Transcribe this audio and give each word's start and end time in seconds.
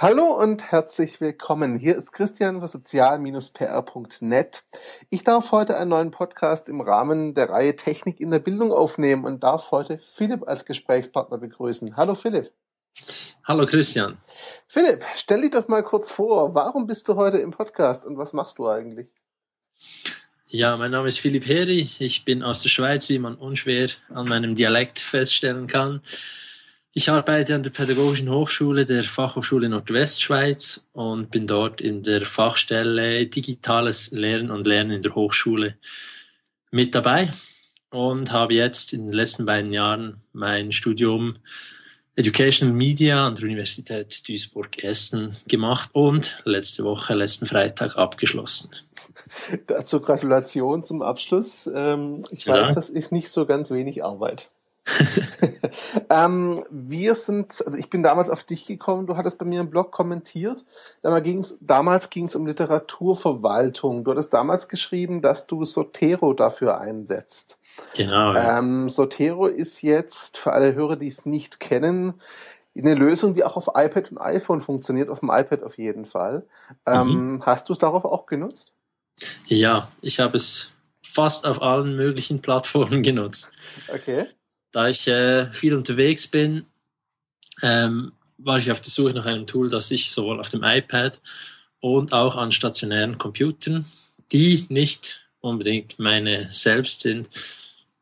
Hallo 0.00 0.26
und 0.26 0.70
herzlich 0.70 1.20
willkommen. 1.20 1.76
Hier 1.76 1.96
ist 1.96 2.12
Christian 2.12 2.60
für 2.60 2.68
sozial-pr.net. 2.68 4.62
Ich 5.10 5.24
darf 5.24 5.50
heute 5.50 5.76
einen 5.76 5.90
neuen 5.90 6.12
Podcast 6.12 6.68
im 6.68 6.80
Rahmen 6.80 7.34
der 7.34 7.50
Reihe 7.50 7.74
Technik 7.74 8.20
in 8.20 8.30
der 8.30 8.38
Bildung 8.38 8.70
aufnehmen 8.70 9.24
und 9.24 9.42
darf 9.42 9.72
heute 9.72 9.98
Philipp 10.14 10.46
als 10.46 10.64
Gesprächspartner 10.64 11.38
begrüßen. 11.38 11.96
Hallo 11.96 12.14
Philipp. 12.14 12.52
Hallo 13.42 13.66
Christian. 13.66 14.18
Philipp, 14.68 15.04
stell 15.16 15.40
dich 15.40 15.50
doch 15.50 15.66
mal 15.66 15.82
kurz 15.82 16.12
vor. 16.12 16.54
Warum 16.54 16.86
bist 16.86 17.08
du 17.08 17.16
heute 17.16 17.38
im 17.38 17.50
Podcast 17.50 18.04
und 18.04 18.16
was 18.18 18.32
machst 18.32 18.58
du 18.58 18.68
eigentlich? 18.68 19.12
Ja, 20.46 20.76
mein 20.76 20.92
Name 20.92 21.08
ist 21.08 21.18
Philipp 21.18 21.44
Heri. 21.44 21.90
Ich 21.98 22.24
bin 22.24 22.44
aus 22.44 22.62
der 22.62 22.68
Schweiz, 22.68 23.08
wie 23.08 23.18
man 23.18 23.34
unschwer 23.34 23.88
an 24.10 24.28
meinem 24.28 24.54
Dialekt 24.54 25.00
feststellen 25.00 25.66
kann. 25.66 26.02
Ich 26.94 27.10
arbeite 27.10 27.54
an 27.54 27.62
der 27.62 27.70
Pädagogischen 27.70 28.30
Hochschule 28.30 28.86
der 28.86 29.04
Fachhochschule 29.04 29.68
Nordwestschweiz 29.68 30.88
und 30.92 31.30
bin 31.30 31.46
dort 31.46 31.80
in 31.80 32.02
der 32.02 32.22
Fachstelle 32.22 33.26
Digitales 33.26 34.10
Lernen 34.10 34.50
und 34.50 34.66
Lernen 34.66 34.92
in 34.92 35.02
der 35.02 35.14
Hochschule 35.14 35.76
mit 36.70 36.94
dabei 36.94 37.30
und 37.90 38.32
habe 38.32 38.54
jetzt 38.54 38.94
in 38.94 39.06
den 39.06 39.12
letzten 39.12 39.44
beiden 39.44 39.72
Jahren 39.72 40.22
mein 40.32 40.72
Studium 40.72 41.34
Educational 42.16 42.74
Media 42.74 43.26
an 43.26 43.36
der 43.36 43.44
Universität 43.44 44.26
Duisburg-Essen 44.26 45.36
gemacht 45.46 45.90
und 45.92 46.42
letzte 46.44 46.84
Woche, 46.84 47.14
letzten 47.14 47.46
Freitag 47.46 47.96
abgeschlossen. 47.96 48.70
Dazu 49.66 50.00
Gratulation 50.00 50.84
zum 50.84 51.02
Abschluss. 51.02 51.70
Ähm, 51.72 52.24
ich 52.30 52.46
ja. 52.46 52.54
weiß, 52.54 52.74
das 52.74 52.90
ist 52.90 53.12
nicht 53.12 53.28
so 53.28 53.46
ganz 53.46 53.70
wenig 53.70 54.02
Arbeit. 54.02 54.50
ähm, 56.10 56.64
wir 56.70 57.14
sind, 57.14 57.62
also 57.64 57.78
ich 57.78 57.90
bin 57.90 58.02
damals 58.02 58.30
auf 58.30 58.42
dich 58.42 58.66
gekommen, 58.66 59.06
du 59.06 59.16
hattest 59.16 59.38
bei 59.38 59.44
mir 59.44 59.60
im 59.60 59.70
Blog 59.70 59.92
kommentiert. 59.92 60.64
Damals 61.02 62.10
ging 62.10 62.24
es 62.24 62.34
um 62.34 62.46
Literaturverwaltung. 62.46 64.04
Du 64.04 64.10
hattest 64.12 64.32
damals 64.32 64.68
geschrieben, 64.68 65.22
dass 65.22 65.46
du 65.46 65.64
Sotero 65.64 66.32
dafür 66.32 66.80
einsetzt. 66.80 67.58
Genau. 67.94 68.32
Ja. 68.34 68.58
Ähm, 68.58 68.88
Sotero 68.88 69.46
ist 69.46 69.82
jetzt, 69.82 70.36
für 70.38 70.52
alle 70.52 70.74
Hörer, 70.74 70.96
die 70.96 71.08
es 71.08 71.26
nicht 71.26 71.60
kennen, 71.60 72.14
eine 72.76 72.94
Lösung, 72.94 73.34
die 73.34 73.44
auch 73.44 73.56
auf 73.56 73.68
iPad 73.74 74.12
und 74.12 74.18
iPhone 74.18 74.60
funktioniert, 74.60 75.08
auf 75.08 75.20
dem 75.20 75.30
iPad 75.30 75.62
auf 75.64 75.78
jeden 75.78 76.06
Fall. 76.06 76.46
Ähm, 76.86 77.32
mhm. 77.32 77.46
Hast 77.46 77.68
du 77.68 77.72
es 77.72 77.78
darauf 77.78 78.04
auch 78.04 78.26
genutzt? 78.26 78.72
Ja, 79.46 79.88
ich 80.00 80.20
habe 80.20 80.36
es 80.36 80.72
fast 81.02 81.46
auf 81.46 81.60
allen 81.60 81.96
möglichen 81.96 82.40
Plattformen 82.40 83.02
genutzt. 83.02 83.50
Okay. 83.92 84.28
Da 84.72 84.88
ich 84.88 85.06
äh, 85.06 85.50
viel 85.52 85.74
unterwegs 85.74 86.26
bin, 86.26 86.66
ähm, 87.62 88.12
war 88.38 88.58
ich 88.58 88.70
auf 88.70 88.80
der 88.80 88.90
Suche 88.90 89.14
nach 89.14 89.26
einem 89.26 89.46
Tool, 89.46 89.68
das 89.68 89.90
ich 89.90 90.10
sowohl 90.10 90.40
auf 90.40 90.48
dem 90.48 90.62
iPad 90.62 91.20
und 91.80 92.12
auch 92.12 92.36
an 92.36 92.52
stationären 92.52 93.18
Computern, 93.18 93.86
die 94.32 94.66
nicht 94.68 95.26
unbedingt 95.40 95.98
meine 95.98 96.48
selbst 96.52 97.00
sind, 97.00 97.28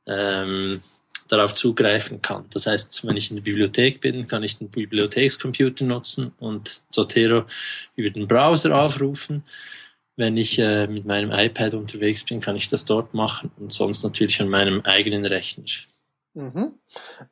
ähm, 0.06 0.82
darauf 1.28 1.54
zugreifen 1.54 2.22
kann. 2.22 2.44
Das 2.50 2.66
heißt, 2.66 3.06
wenn 3.06 3.16
ich 3.16 3.30
in 3.30 3.36
der 3.36 3.42
Bibliothek 3.42 4.00
bin, 4.00 4.28
kann 4.28 4.42
ich 4.42 4.58
den 4.58 4.70
Bibliothekscomputer 4.70 5.84
nutzen 5.84 6.32
und 6.38 6.82
Zotero 6.90 7.44
über 7.96 8.10
den 8.10 8.28
Browser 8.28 8.80
aufrufen. 8.80 9.42
Wenn 10.16 10.36
ich 10.36 10.58
äh, 10.58 10.86
mit 10.86 11.04
meinem 11.04 11.32
iPad 11.32 11.74
unterwegs 11.74 12.24
bin, 12.24 12.40
kann 12.40 12.56
ich 12.56 12.68
das 12.68 12.84
dort 12.84 13.12
machen 13.12 13.50
und 13.58 13.72
sonst 13.72 14.02
natürlich 14.02 14.40
an 14.40 14.48
meinem 14.48 14.80
eigenen 14.82 15.26
Rechner. 15.26 15.64
Mhm. 16.36 16.74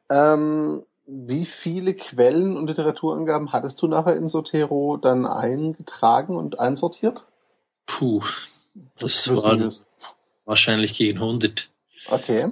Ähm, 0.08 0.82
wie 1.06 1.44
viele 1.44 1.92
Quellen 1.92 2.56
und 2.56 2.68
Literaturangaben 2.68 3.52
hattest 3.52 3.82
du 3.82 3.86
nachher 3.86 4.16
in 4.16 4.28
Sotero 4.28 4.96
dann 4.96 5.26
eingetragen 5.26 6.36
und 6.36 6.58
einsortiert? 6.58 7.22
Puh, 7.84 8.22
das, 8.98 9.24
das 9.24 9.36
waren 9.36 9.74
wahrscheinlich 10.46 10.94
gegen 10.94 11.18
100. 11.18 11.68
Okay. 12.08 12.48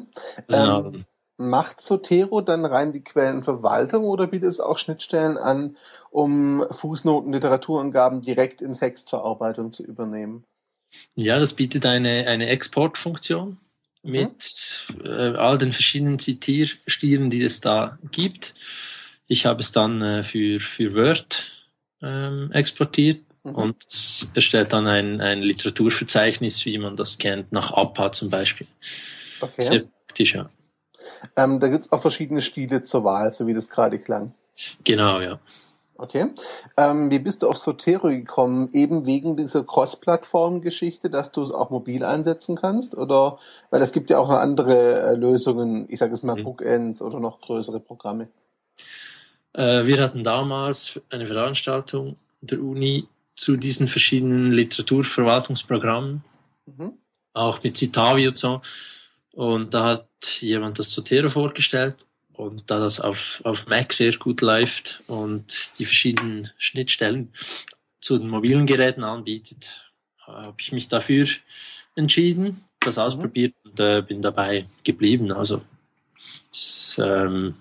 Also 0.48 0.88
ähm, 0.88 1.04
macht 1.38 1.80
Sotero 1.80 2.42
dann 2.42 2.66
rein 2.66 2.92
die 2.92 3.02
Quellenverwaltung 3.02 4.04
oder 4.04 4.26
bietet 4.26 4.50
es 4.50 4.60
auch 4.60 4.76
Schnittstellen 4.76 5.38
an, 5.38 5.78
um 6.10 6.66
Fußnoten, 6.70 7.32
Literaturangaben 7.32 8.20
direkt 8.20 8.60
in 8.60 8.74
Textverarbeitung 8.74 9.72
zu 9.72 9.82
übernehmen? 9.82 10.44
Ja, 11.14 11.38
das 11.38 11.54
bietet 11.54 11.86
eine, 11.86 12.26
eine 12.26 12.48
Exportfunktion. 12.48 13.56
Mhm. 14.02 14.10
mit 14.10 14.86
äh, 15.04 15.36
all 15.36 15.58
den 15.58 15.72
verschiedenen 15.72 16.18
Zitierstilen, 16.18 17.30
die 17.30 17.42
es 17.42 17.60
da 17.60 17.98
gibt. 18.10 18.54
Ich 19.26 19.46
habe 19.46 19.60
es 19.60 19.72
dann 19.72 20.02
äh, 20.02 20.24
für, 20.24 20.60
für 20.60 20.94
Word 20.94 21.50
ähm, 22.02 22.50
exportiert 22.52 23.22
mhm. 23.44 23.54
und 23.54 23.86
es 23.88 24.30
erstellt 24.34 24.72
dann 24.72 24.86
ein, 24.86 25.20
ein 25.20 25.42
Literaturverzeichnis, 25.42 26.64
wie 26.66 26.78
man 26.78 26.96
das 26.96 27.18
kennt, 27.18 27.52
nach 27.52 27.72
APA 27.72 28.12
zum 28.12 28.28
Beispiel. 28.30 28.66
Okay. 29.40 29.62
Sehr 29.62 29.84
praktisch, 30.06 30.34
ja. 30.34 30.50
Ähm, 31.36 31.60
da 31.60 31.68
gibt 31.68 31.86
es 31.86 31.92
auch 31.92 32.00
verschiedene 32.00 32.42
Stile 32.42 32.84
zur 32.84 33.04
Wahl, 33.04 33.32
so 33.32 33.46
wie 33.46 33.54
das 33.54 33.68
gerade 33.68 33.98
klang. 33.98 34.34
Genau, 34.84 35.20
ja. 35.20 35.40
Okay. 35.96 36.30
Ähm, 36.76 37.10
wie 37.10 37.18
bist 37.18 37.42
du 37.42 37.48
auf 37.48 37.58
Sotero 37.58 38.08
gekommen? 38.08 38.70
Eben 38.72 39.06
wegen 39.06 39.36
dieser 39.36 39.62
Cross-Plattform-Geschichte, 39.62 41.10
dass 41.10 41.32
du 41.32 41.42
es 41.42 41.50
auch 41.50 41.70
mobil 41.70 42.04
einsetzen 42.04 42.56
kannst? 42.56 42.96
Oder, 42.96 43.38
weil 43.70 43.82
es 43.82 43.92
gibt 43.92 44.10
ja 44.10 44.18
auch 44.18 44.28
noch 44.28 44.38
andere 44.38 45.00
äh, 45.00 45.14
Lösungen, 45.14 45.86
ich 45.88 45.98
sage 45.98 46.14
es 46.14 46.22
mal 46.22 46.36
mhm. 46.36 46.44
Bookends 46.44 47.02
oder 47.02 47.20
noch 47.20 47.40
größere 47.40 47.78
Programme. 47.78 48.28
Äh, 49.52 49.86
wir 49.86 50.02
hatten 50.02 50.24
damals 50.24 51.00
eine 51.10 51.26
Veranstaltung 51.26 52.16
der 52.40 52.60
Uni 52.60 53.06
zu 53.36 53.56
diesen 53.56 53.86
verschiedenen 53.86 54.46
Literaturverwaltungsprogrammen, 54.46 56.24
mhm. 56.66 56.92
auch 57.34 57.62
mit 57.62 57.76
Citavi 57.76 58.28
und 58.28 58.38
so. 58.38 58.60
Und 59.34 59.72
da 59.72 59.84
hat 59.84 60.08
jemand 60.40 60.78
das 60.78 60.90
Zotero 60.90 61.28
vorgestellt 61.28 61.96
und 62.34 62.70
da 62.70 62.80
das 62.80 63.00
auf, 63.00 63.40
auf 63.44 63.66
Mac 63.66 63.92
sehr 63.92 64.12
gut 64.16 64.40
läuft 64.40 65.02
und 65.06 65.78
die 65.78 65.84
verschiedenen 65.84 66.50
Schnittstellen 66.56 67.32
zu 68.00 68.18
den 68.18 68.28
mobilen 68.28 68.66
Geräten 68.66 69.04
anbietet, 69.04 69.90
habe 70.18 70.56
ich 70.58 70.72
mich 70.72 70.88
dafür 70.88 71.26
entschieden, 71.94 72.64
das 72.80 72.96
mhm. 72.96 73.02
ausprobiert 73.02 73.54
und 73.64 73.78
äh, 73.80 74.02
bin 74.02 74.22
dabei 74.22 74.66
geblieben. 74.84 75.32
Also 75.32 75.62
es 76.50 76.98
ähm, 77.02 77.54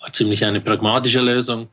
war 0.00 0.12
ziemlich 0.12 0.44
eine 0.44 0.60
pragmatische 0.60 1.20
Lösung. 1.20 1.68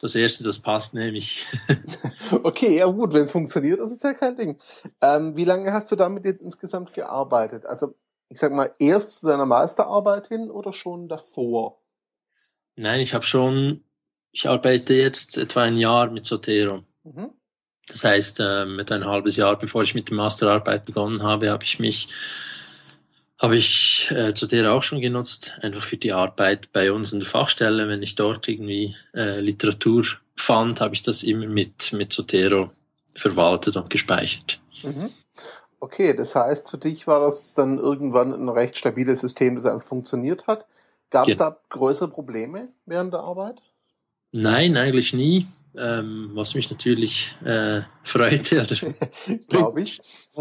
Das 0.00 0.14
erste, 0.14 0.44
das 0.44 0.60
passt, 0.60 0.94
nehme 0.94 1.18
ich. 1.18 1.44
okay, 2.44 2.78
ja 2.78 2.86
gut, 2.86 3.12
wenn 3.12 3.24
es 3.24 3.32
funktioniert, 3.32 3.80
das 3.80 3.90
ist 3.90 4.04
ja 4.04 4.14
kein 4.14 4.36
Ding. 4.36 4.58
Ähm, 5.00 5.34
wie 5.36 5.44
lange 5.44 5.72
hast 5.72 5.90
du 5.90 5.96
damit 5.96 6.24
jetzt 6.24 6.40
insgesamt 6.40 6.94
gearbeitet? 6.94 7.66
Also 7.66 7.94
ich 8.30 8.38
sag 8.38 8.52
mal, 8.52 8.74
erst 8.78 9.20
zu 9.20 9.26
deiner 9.26 9.46
Masterarbeit 9.46 10.28
hin 10.28 10.50
oder 10.50 10.72
schon 10.72 11.08
davor? 11.08 11.80
Nein, 12.76 13.00
ich 13.00 13.14
habe 13.14 13.24
schon, 13.24 13.84
ich 14.32 14.48
arbeite 14.48 14.94
jetzt 14.94 15.38
etwa 15.38 15.62
ein 15.62 15.78
Jahr 15.78 16.10
mit 16.10 16.24
Sotero. 16.24 16.84
Mhm. 17.04 17.30
Das 17.86 18.04
heißt, 18.04 18.40
ähm, 18.40 18.78
etwa 18.78 18.96
ein 18.96 19.06
halbes 19.06 19.36
Jahr 19.36 19.58
bevor 19.58 19.82
ich 19.82 19.94
mit 19.94 20.10
der 20.10 20.16
Masterarbeit 20.16 20.84
begonnen 20.84 21.22
habe, 21.22 21.50
habe 21.50 21.64
ich 21.64 21.78
mich, 21.78 22.08
habe 23.40 23.56
ich 23.56 24.10
äh, 24.10 24.34
Zotero 24.34 24.72
auch 24.72 24.82
schon 24.82 25.00
genutzt, 25.00 25.56
einfach 25.62 25.82
für 25.82 25.96
die 25.96 26.12
Arbeit 26.12 26.70
bei 26.72 26.92
uns 26.92 27.12
in 27.12 27.20
der 27.20 27.28
Fachstelle. 27.28 27.88
Wenn 27.88 28.02
ich 28.02 28.14
dort 28.14 28.46
irgendwie 28.46 28.94
äh, 29.14 29.40
Literatur 29.40 30.04
fand, 30.36 30.80
habe 30.80 30.94
ich 30.94 31.02
das 31.02 31.22
immer 31.22 31.46
mit, 31.46 31.94
mit 31.94 32.12
Zotero 32.12 32.70
verwaltet 33.16 33.76
und 33.76 33.88
gespeichert. 33.88 34.60
Mhm. 34.82 35.10
Okay, 35.80 36.14
das 36.14 36.34
heißt, 36.34 36.70
für 36.70 36.78
dich 36.78 37.06
war 37.06 37.20
das 37.20 37.54
dann 37.54 37.78
irgendwann 37.78 38.32
ein 38.32 38.48
recht 38.48 38.76
stabiles 38.76 39.20
System, 39.20 39.54
das 39.54 39.64
einfach 39.64 39.86
funktioniert 39.86 40.46
hat. 40.46 40.66
Gab 41.10 41.22
es 41.22 41.30
ja. 41.30 41.36
da 41.36 41.56
größere 41.70 42.08
Probleme 42.08 42.68
während 42.84 43.12
der 43.12 43.20
Arbeit? 43.20 43.62
Nein, 44.32 44.76
eigentlich 44.76 45.14
nie. 45.14 45.46
Ähm, 45.76 46.30
was 46.34 46.54
mich 46.54 46.70
natürlich 46.70 47.36
äh, 47.44 47.82
freute. 48.02 48.66
Glaube 49.48 49.82
ich. 49.82 50.00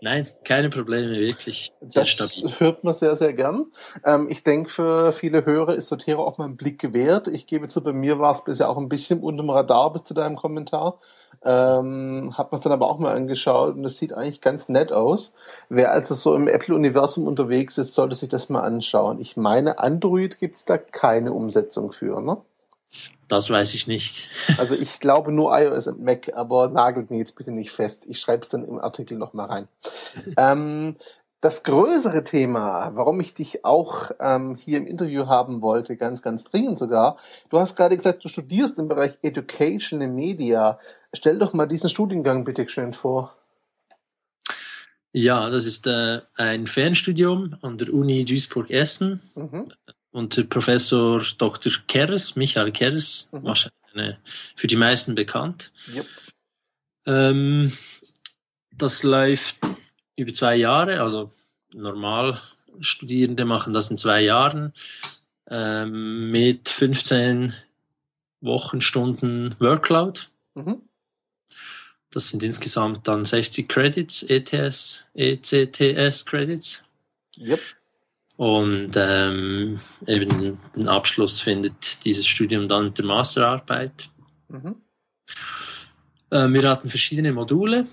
Nein, 0.00 0.28
keine 0.44 0.70
Probleme, 0.70 1.18
wirklich. 1.18 1.72
Sehr 1.80 2.02
das 2.02 2.10
stabil. 2.10 2.54
hört 2.58 2.84
man 2.84 2.94
sehr, 2.94 3.16
sehr 3.16 3.32
gern. 3.32 3.66
Ähm, 4.04 4.28
ich 4.30 4.42
denke, 4.42 4.70
für 4.70 5.12
viele 5.12 5.44
Hörer 5.44 5.74
ist 5.74 5.88
Sotero 5.88 6.26
auch 6.26 6.38
mal 6.38 6.46
ein 6.46 6.56
Blick 6.56 6.78
gewährt. 6.78 7.28
Ich 7.28 7.46
gebe 7.46 7.68
zu, 7.68 7.82
bei 7.82 7.92
mir 7.92 8.18
war 8.18 8.32
es 8.32 8.44
bisher 8.44 8.68
auch 8.68 8.78
ein 8.78 8.88
bisschen 8.88 9.20
unter 9.20 9.42
dem 9.42 9.50
Radar 9.50 9.92
bis 9.92 10.04
zu 10.04 10.14
deinem 10.14 10.36
Kommentar. 10.36 11.00
Ähm, 11.44 12.34
hab 12.36 12.50
mir 12.50 12.58
dann 12.58 12.72
aber 12.72 12.90
auch 12.90 12.98
mal 12.98 13.14
angeschaut 13.14 13.74
und 13.76 13.84
das 13.84 13.98
sieht 13.98 14.12
eigentlich 14.12 14.40
ganz 14.40 14.68
nett 14.68 14.90
aus. 14.90 15.32
Wer 15.68 15.92
also 15.92 16.14
so 16.14 16.34
im 16.34 16.48
Apple-Universum 16.48 17.26
unterwegs 17.28 17.78
ist, 17.78 17.94
sollte 17.94 18.16
sich 18.16 18.28
das 18.28 18.48
mal 18.48 18.62
anschauen. 18.62 19.20
Ich 19.20 19.36
meine, 19.36 19.78
Android 19.78 20.38
gibt's 20.38 20.64
da 20.64 20.76
keine 20.76 21.32
Umsetzung 21.32 21.92
für, 21.92 22.20
ne? 22.20 22.38
Das 23.28 23.50
weiß 23.50 23.74
ich 23.74 23.86
nicht. 23.86 24.28
also 24.58 24.74
ich 24.74 24.98
glaube 25.00 25.30
nur 25.30 25.56
iOS 25.56 25.86
und 25.88 26.02
Mac, 26.02 26.32
aber 26.34 26.68
nagelt 26.68 27.10
mir 27.10 27.18
jetzt 27.18 27.36
bitte 27.36 27.52
nicht 27.52 27.70
fest. 27.70 28.06
Ich 28.06 28.20
schreibe 28.20 28.44
es 28.44 28.48
dann 28.48 28.64
im 28.64 28.78
Artikel 28.78 29.18
nochmal 29.18 29.46
rein. 29.46 29.68
ähm, 30.36 30.96
Das 31.42 31.62
größere 31.62 32.24
Thema, 32.24 32.92
warum 32.94 33.20
ich 33.20 33.34
dich 33.34 33.64
auch 33.64 34.10
ähm, 34.20 34.56
hier 34.56 34.78
im 34.78 34.86
Interview 34.86 35.26
haben 35.26 35.60
wollte, 35.60 35.96
ganz, 35.96 36.22
ganz 36.22 36.44
dringend 36.44 36.78
sogar, 36.78 37.18
du 37.50 37.60
hast 37.60 37.76
gerade 37.76 37.96
gesagt, 37.96 38.24
du 38.24 38.28
studierst 38.28 38.78
im 38.78 38.88
Bereich 38.88 39.18
Education 39.22 40.02
and 40.02 40.14
Media. 40.14 40.78
Stell 41.16 41.38
doch 41.38 41.52
mal 41.52 41.66
diesen 41.66 41.88
Studiengang 41.88 42.44
bitte 42.44 42.68
schön 42.68 42.92
vor. 42.92 43.36
Ja, 45.12 45.48
das 45.48 45.64
ist 45.64 45.86
äh, 45.86 46.20
ein 46.34 46.66
Fernstudium 46.66 47.56
an 47.62 47.78
der 47.78 47.92
Uni 47.92 48.24
Duisburg-Essen 48.24 49.22
mhm. 49.34 49.68
unter 50.10 50.44
Professor 50.44 51.22
Dr. 51.38 51.72
Keres, 51.88 52.36
Michael 52.36 52.70
Keres, 52.70 53.28
mhm. 53.32 53.44
wahrscheinlich 53.44 54.16
für 54.54 54.66
die 54.66 54.76
meisten 54.76 55.14
bekannt. 55.14 55.72
Yep. 55.94 56.06
Ähm, 57.06 57.72
das 58.72 59.02
läuft 59.02 59.56
über 60.16 60.34
zwei 60.34 60.56
Jahre, 60.56 61.00
also 61.00 61.32
normal 61.72 62.38
Studierende 62.80 63.46
machen 63.46 63.72
das 63.72 63.90
in 63.90 63.96
zwei 63.96 64.20
Jahren 64.20 64.74
ähm, 65.48 66.30
mit 66.30 66.68
15 66.68 67.54
Wochenstunden 68.42 69.56
Workload. 69.58 70.20
Mhm. 70.54 70.82
Das 72.10 72.28
sind 72.28 72.42
insgesamt 72.42 73.06
dann 73.08 73.24
60 73.24 73.68
Credits, 73.68 74.22
ETS, 74.22 75.06
ECTS 75.14 76.24
Credits. 76.24 76.84
Yep. 77.38 77.60
Und 78.36 78.92
ähm, 78.96 79.78
eben 80.06 80.58
den 80.74 80.88
Abschluss 80.88 81.40
findet 81.40 82.04
dieses 82.04 82.26
Studium 82.26 82.68
dann 82.68 82.86
mit 82.86 82.98
der 82.98 83.04
Masterarbeit. 83.06 84.10
Mhm. 84.48 84.76
Äh, 86.30 86.48
wir 86.48 86.68
hatten 86.68 86.90
verschiedene 86.90 87.32
Module, 87.32 87.86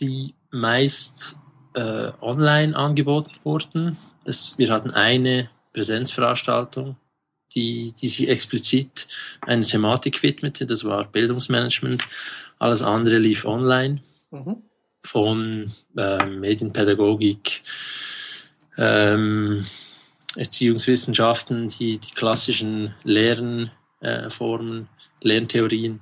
die 0.00 0.34
meist 0.50 1.36
äh, 1.74 2.12
online 2.20 2.76
angeboten 2.76 3.34
wurden. 3.44 3.96
Es, 4.24 4.58
wir 4.58 4.70
hatten 4.70 4.90
eine 4.90 5.50
Präsenzveranstaltung, 5.72 6.96
die, 7.54 7.92
die 8.00 8.08
sich 8.08 8.28
explizit 8.28 9.08
einer 9.40 9.64
Thematik 9.64 10.22
widmete. 10.22 10.66
Das 10.66 10.84
war 10.84 11.04
Bildungsmanagement. 11.04 12.04
Alles 12.58 12.82
andere 12.82 13.18
lief 13.18 13.44
online. 13.44 14.02
Mhm. 14.30 14.62
Von 15.04 15.72
äh, 15.96 16.26
Medienpädagogik, 16.26 17.62
ähm, 18.76 19.64
Erziehungswissenschaften, 20.36 21.68
die, 21.68 21.98
die 21.98 22.10
klassischen 22.10 22.94
Lernformen, 23.04 24.82
äh, 24.82 25.26
Lerntheorien 25.26 26.00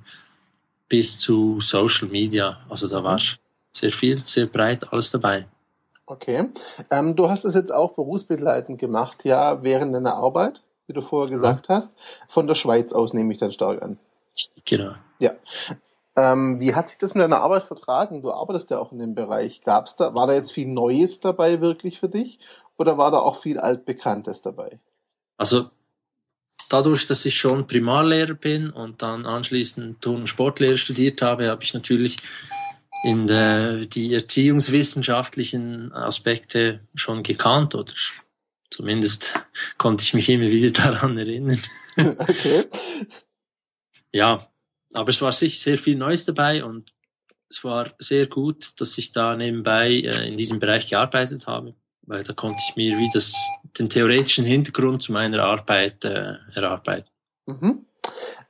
bis 0.89 1.17
zu 1.17 1.61
Social 1.61 2.07
Media. 2.09 2.59
Also 2.69 2.87
da 2.87 3.03
war 3.03 3.17
mhm. 3.17 3.37
sehr 3.73 3.91
viel, 3.91 4.21
sehr 4.25 4.47
breit 4.47 4.91
alles 4.91 5.11
dabei. 5.11 5.45
Okay. 6.05 6.49
Ähm, 6.89 7.15
du 7.15 7.29
hast 7.29 7.43
es 7.43 7.53
jetzt 7.53 7.71
auch 7.71 7.93
berufsbegleitend 7.93 8.79
gemacht, 8.79 9.25
ja, 9.25 9.61
während 9.61 9.93
deiner 9.93 10.15
Arbeit, 10.15 10.63
wie 10.87 10.93
du 10.93 11.01
vorher 11.01 11.29
gesagt 11.29 11.67
ja. 11.69 11.75
hast. 11.75 11.93
Von 12.27 12.47
der 12.47 12.55
Schweiz 12.55 12.93
aus 12.93 13.13
nehme 13.13 13.33
ich 13.33 13.39
dann 13.39 13.51
stark 13.51 13.81
an. 13.81 13.99
Genau. 14.65 14.93
Ja. 15.19 15.33
Ähm, 16.15 16.59
wie 16.59 16.73
hat 16.73 16.89
sich 16.89 16.97
das 16.97 17.13
mit 17.13 17.21
deiner 17.21 17.41
Arbeit 17.41 17.63
vertragen? 17.63 18.21
Du 18.21 18.31
arbeitest 18.31 18.71
ja 18.71 18.79
auch 18.79 18.91
in 18.91 18.99
dem 18.99 19.13
Bereich. 19.13 19.61
Gab's 19.61 19.95
da, 19.95 20.15
war 20.15 20.27
da 20.27 20.33
jetzt 20.33 20.51
viel 20.51 20.67
Neues 20.67 21.19
dabei 21.19 21.61
wirklich 21.61 21.99
für 21.99 22.09
dich? 22.09 22.39
Oder 22.77 22.97
war 22.97 23.11
da 23.11 23.19
auch 23.19 23.41
viel 23.41 23.59
Altbekanntes 23.59 24.41
dabei? 24.41 24.79
Also, 25.37 25.69
dadurch, 26.69 27.05
dass 27.05 27.25
ich 27.25 27.37
schon 27.37 27.67
Primarlehrer 27.67 28.33
bin 28.33 28.71
und 28.71 29.01
dann 29.01 29.25
anschließend 29.25 30.01
Turn- 30.01 30.21
und 30.21 30.27
Sportlehrer 30.27 30.77
studiert 30.77 31.21
habe, 31.21 31.49
habe 31.49 31.63
ich 31.63 31.73
natürlich 31.73 32.17
in 33.03 33.27
der, 33.27 33.85
die 33.85 34.13
erziehungswissenschaftlichen 34.13 35.91
Aspekte 35.93 36.79
schon 36.95 37.21
gekannt 37.21 37.75
oder 37.75 37.93
zumindest 38.69 39.39
konnte 39.77 40.03
ich 40.03 40.13
mich 40.13 40.29
immer 40.29 40.49
wieder 40.49 40.71
daran 40.83 41.17
erinnern. 41.17 41.61
Okay. 41.97 42.65
ja, 44.11 44.47
aber 44.93 45.09
es 45.09 45.21
war 45.21 45.31
sicher 45.31 45.59
sehr 45.59 45.77
viel 45.77 45.95
Neues 45.95 46.25
dabei 46.25 46.63
und 46.63 46.93
es 47.49 47.63
war 47.63 47.93
sehr 47.99 48.27
gut, 48.27 48.79
dass 48.79 48.97
ich 48.97 49.11
da 49.11 49.35
nebenbei 49.35 49.89
äh, 49.91 50.27
in 50.27 50.37
diesem 50.37 50.59
Bereich 50.59 50.87
gearbeitet 50.87 51.47
habe, 51.47 51.75
weil 52.01 52.23
da 52.23 52.33
konnte 52.33 52.59
ich 52.67 52.75
mir 52.75 52.97
wie 52.97 53.09
das, 53.13 53.33
den 53.77 53.89
theoretischen 53.89 54.45
Hintergrund 54.45 55.01
zu 55.01 55.11
meiner 55.11 55.43
Arbeit 55.43 56.03
äh, 56.05 56.35
erarbeiten. 56.53 57.09
Mhm. 57.45 57.85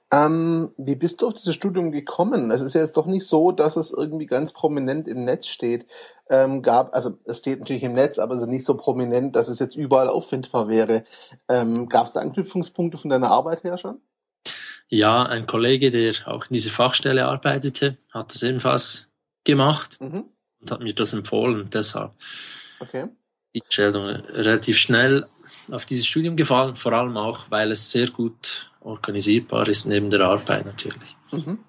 Ähm, 0.09 0.71
wie 0.77 0.95
bist 0.95 1.21
du 1.21 1.27
auf 1.27 1.33
dieses 1.33 1.56
Studium 1.56 1.92
gekommen? 1.92 2.50
Es 2.51 2.62
ist 2.62 2.75
ja 2.75 2.81
jetzt 2.81 2.95
doch 2.95 3.07
nicht 3.07 3.27
so, 3.27 3.51
dass 3.51 3.75
es 3.75 3.92
irgendwie 3.92 4.25
ganz 4.25 4.54
prominent 4.54 5.07
im 5.07 5.25
Netz 5.25 5.48
steht. 5.48 5.86
Ähm, 6.30 6.62
gab, 6.62 6.94
also 6.94 7.18
es 7.25 7.39
steht 7.39 7.59
natürlich 7.59 7.83
im 7.83 7.94
Netz, 7.94 8.18
aber 8.18 8.36
es 8.36 8.42
ist 8.42 8.48
nicht 8.48 8.65
so 8.65 8.75
prominent, 8.75 9.36
dass 9.36 9.50
es 9.50 9.59
jetzt 9.59 9.75
überall 9.75 10.07
auffindbar 10.07 10.69
wäre. 10.69 11.04
Ähm, 11.50 11.89
Gab 11.89 12.07
es 12.07 12.13
da 12.13 12.21
Anknüpfungspunkte 12.21 12.98
von 12.98 13.09
deiner 13.09 13.31
Arbeit 13.31 13.63
her 13.63 13.77
schon? 13.77 14.00
Ja, 14.89 15.24
ein 15.24 15.45
Kollege, 15.45 15.92
der 15.92 16.13
auch 16.25 16.45
in 16.45 16.54
dieser 16.54 16.69
Fachstelle 16.69 17.25
arbeitete, 17.25 17.98
hat 18.12 18.33
das 18.33 18.44
ebenfalls 18.44 19.09
gemacht 19.44 20.00
mhm. 20.00 20.25
und 20.62 20.71
hat 20.71 20.80
mir 20.80 20.94
das 20.94 21.13
empfohlen. 21.13 21.69
Deshalb 21.74 22.13
okay. 22.80 23.07
die 23.54 23.62
Entscheidung 23.62 24.06
relativ 24.06 24.77
schnell 24.77 25.27
auf 25.71 25.86
dieses 25.86 26.07
Studium 26.07 26.38
gefallen, 26.38 26.75
vor 26.75 26.94
allem 26.94 27.18
auch, 27.18 27.51
weil 27.51 27.71
es 27.71 27.92
sehr 27.92 28.09
gut 28.09 28.71
organisierbar 28.88 29.68
ist 29.68 29.86
neben 29.86 30.10
der 30.10 30.22
Arbeit 30.22 30.66
natürlich. 30.66 31.18
Mhm. 31.31 31.60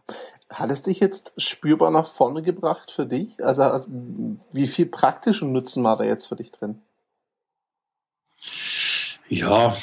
Hat 0.49 0.71
es 0.71 0.83
dich 0.83 1.01
jetzt 1.01 1.33
spürbar 1.37 1.91
nach 1.91 2.13
vorne 2.13 2.43
gebracht 2.43 2.91
für 2.91 3.05
dich? 3.05 3.45
Also, 3.45 3.63
also 3.65 3.89
wie 4.53 4.67
viel 4.67 4.87
praktischen 4.87 5.53
Nutzen 5.53 5.85
war 5.85 5.97
da 5.97 6.05
jetzt 6.05 6.27
für 6.27 6.37
dich 6.37 6.51
drin? 6.53 6.81
Ja, 9.29 9.77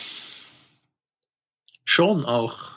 schon 1.84 2.26
auch 2.26 2.76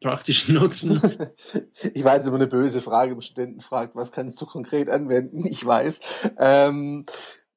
praktischen 0.00 0.54
Nutzen. 0.54 1.02
ich 1.94 2.02
weiß 2.02 2.26
immer 2.26 2.36
eine 2.36 2.46
böse 2.46 2.80
Frage, 2.80 3.12
wenn 3.12 3.20
Studenten 3.20 3.60
fragt, 3.60 3.94
was 3.94 4.12
kannst 4.12 4.40
du 4.40 4.46
konkret 4.46 4.88
anwenden? 4.88 5.46
Ich 5.46 5.64
weiß. 5.64 6.00
Ähm, 6.38 7.04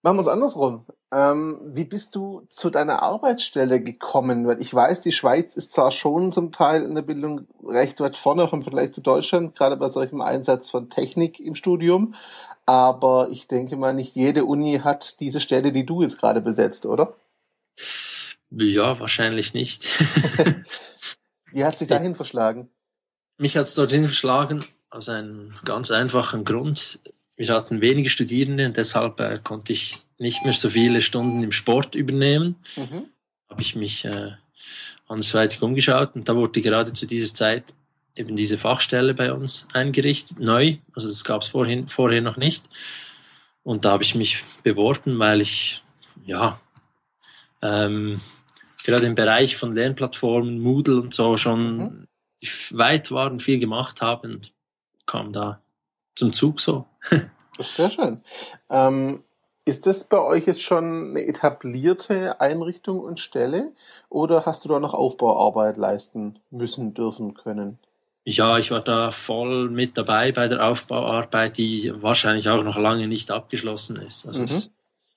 machen 0.02 0.18
wir 0.18 0.22
es 0.22 0.28
andersrum. 0.28 0.86
Ähm, 1.13 1.60
wie 1.66 1.84
bist 1.84 2.16
du 2.16 2.48
zu 2.50 2.69
deiner 2.69 3.04
Arbeitsstelle 3.04 3.81
gekommen? 3.81 4.48
Weil 4.48 4.62
ich 4.62 4.74
weiß, 4.74 5.02
die 5.02 5.12
Schweiz 5.12 5.58
ist 5.58 5.74
zwar 5.74 5.92
schon 5.92 6.31
zum 6.31 6.52
Teil 6.52 6.84
in 6.84 6.96
der 6.96 7.02
Bildung 7.02 7.48
recht 7.68 8.00
weit 8.00 8.16
vorne, 8.16 8.44
auch 8.44 8.54
im 8.54 8.62
Vergleich 8.62 8.94
zu 8.94 9.02
Deutschland, 9.02 9.56
gerade 9.56 9.75
bei 9.75 9.90
solchem 9.90 10.22
Einsatz 10.22 10.69
von 10.69 10.90
Technik 10.90 11.40
im 11.40 11.56
Studium. 11.56 12.16
Aber 12.66 13.30
ich 13.31 13.48
denke 13.48 13.75
mal, 13.75 13.94
nicht 13.94 14.16
jede 14.16 14.46
Uni 14.46 14.80
hat 14.84 15.19
diese 15.19 15.42
Stelle, 15.42 15.74
die 15.74 15.86
du 15.86 16.02
jetzt 16.02 16.19
gerade 16.19 16.40
besetzt, 16.40 16.86
oder? 16.86 17.16
Ja, 18.50 19.00
wahrscheinlich 19.00 19.54
nicht. 19.54 20.00
Wie 21.52 21.66
hat 21.66 21.78
sich 21.78 21.88
dahin 21.88 22.16
verschlagen? 22.16 22.69
Mich 23.38 23.58
hat 23.58 23.66
es 23.66 23.75
dorthin 23.75 24.06
verschlagen 24.06 24.63
aus 24.90 25.10
einem 25.10 25.53
ganz 25.65 25.91
einfachen 25.91 26.46
Grund. 26.46 27.00
Wir 27.41 27.55
hatten 27.55 27.81
wenige 27.81 28.12
Studierende 28.12 28.67
und 28.67 28.77
deshalb 28.77 29.19
äh, 29.19 29.39
konnte 29.43 29.74
ich 29.74 29.98
nicht 30.19 30.43
mehr 30.43 30.53
so 30.53 30.69
viele 30.69 31.01
Stunden 31.01 31.41
im 31.41 31.51
Sport 31.51 31.95
übernehmen. 31.95 32.55
Mhm. 32.75 33.07
Habe 33.50 33.62
ich 33.62 33.75
mich 33.75 34.05
äh, 34.05 34.33
andersweitig 35.07 35.60
umgeschaut 35.63 36.12
und 36.13 36.29
da 36.29 36.36
wurde 36.36 36.62
gerade 36.62 36.93
zu 36.93 37.07
dieser 37.07 37.33
Zeit 37.33 37.74
eben 38.15 38.36
diese 38.36 38.60
Fachstelle 38.60 39.15
bei 39.15 39.33
uns 39.33 39.67
eingerichtet, 39.74 40.39
neu. 40.39 40.77
Also 40.93 41.07
das 41.07 41.24
gab 41.24 41.41
es 41.41 41.48
vorhin, 41.48 41.88
vorher 41.88 42.21
noch 42.21 42.38
nicht. 42.38 42.65
Und 43.63 43.86
da 43.86 43.93
habe 43.93 44.03
ich 44.03 44.13
mich 44.13 44.43
beworben, 44.62 45.17
weil 45.17 45.41
ich 45.41 45.81
ja 46.27 46.62
ähm, 47.63 48.21
gerade 48.83 49.07
im 49.07 49.15
Bereich 49.15 49.55
von 49.55 49.74
Lernplattformen, 49.74 50.60
Moodle 50.60 51.01
und 51.01 51.15
so 51.15 51.38
schon 51.38 51.77
mhm. 51.77 52.07
weit 52.69 53.10
war 53.10 53.31
und 53.31 53.41
viel 53.41 53.57
gemacht 53.57 54.00
habe 54.03 54.27
und 54.27 54.53
kam 55.07 55.33
da 55.33 55.60
zum 56.15 56.34
Zug 56.34 56.60
so. 56.60 56.86
das 57.58 57.70
ist 57.70 57.75
sehr 57.75 57.89
schön. 57.89 58.22
Ähm, 58.70 59.24
ist 59.63 59.86
das 59.86 60.03
bei 60.03 60.20
euch 60.20 60.48
jetzt 60.48 60.63
schon 60.63 61.12
eine 61.12 61.25
etablierte 61.25 62.41
Einrichtung 62.41 63.00
und 63.00 63.20
Stelle 63.20 63.72
oder 64.10 64.46
hast 64.46 64.65
du 64.65 64.70
da 64.70 64.80
noch 64.80 64.94
Aufbauarbeit 64.94 65.77
leisten 65.77 66.39
müssen, 66.50 66.94
dürfen, 66.94 67.36
können? 67.36 67.77
Ja, 68.24 68.58
ich 68.58 68.72
war 68.72 68.82
da 68.82 69.12
voll 69.12 69.70
mit 69.70 69.98
dabei 69.98 70.32
bei 70.32 70.48
der 70.48 70.68
Aufbauarbeit, 70.68 71.58
die 71.58 71.91
wahrscheinlich 72.01 72.50
auch 72.50 72.63
noch 72.63 72.77
lange 72.77 73.08
nicht 73.08 73.32
abgeschlossen 73.32 73.96
ist. 73.98 74.27
Also 74.27 74.39
mhm. 74.39 74.46
es 74.46 74.74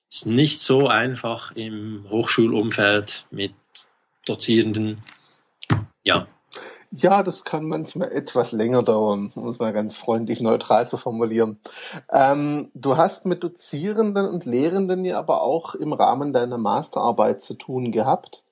ist 0.09 0.25
nicht 0.25 0.61
so 0.61 0.87
einfach 0.87 1.55
im 1.55 2.05
Hochschulumfeld 2.09 3.25
mit 3.31 3.53
Dozierenden. 4.25 5.03
Ja. 6.03 6.27
Ja, 6.97 7.23
das 7.23 7.43
kann 7.43 7.65
manchmal 7.65 8.11
etwas 8.11 8.53
länger 8.53 8.81
dauern, 8.81 9.31
um 9.35 9.49
es 9.49 9.59
mal 9.59 9.73
ganz 9.73 9.97
freundlich 9.97 10.39
neutral 10.39 10.87
zu 10.87 10.95
formulieren. 10.95 11.59
Ähm, 12.09 12.69
du 12.73 12.95
hast 12.95 13.25
mit 13.25 13.43
Dozierenden 13.43 14.25
und 14.27 14.45
Lehrenden 14.45 15.03
ja 15.03 15.17
aber 15.17 15.41
auch 15.41 15.75
im 15.75 15.91
Rahmen 15.91 16.31
deiner 16.31 16.57
Masterarbeit 16.57 17.41
zu 17.41 17.55
tun 17.55 17.91
gehabt. 17.91 18.43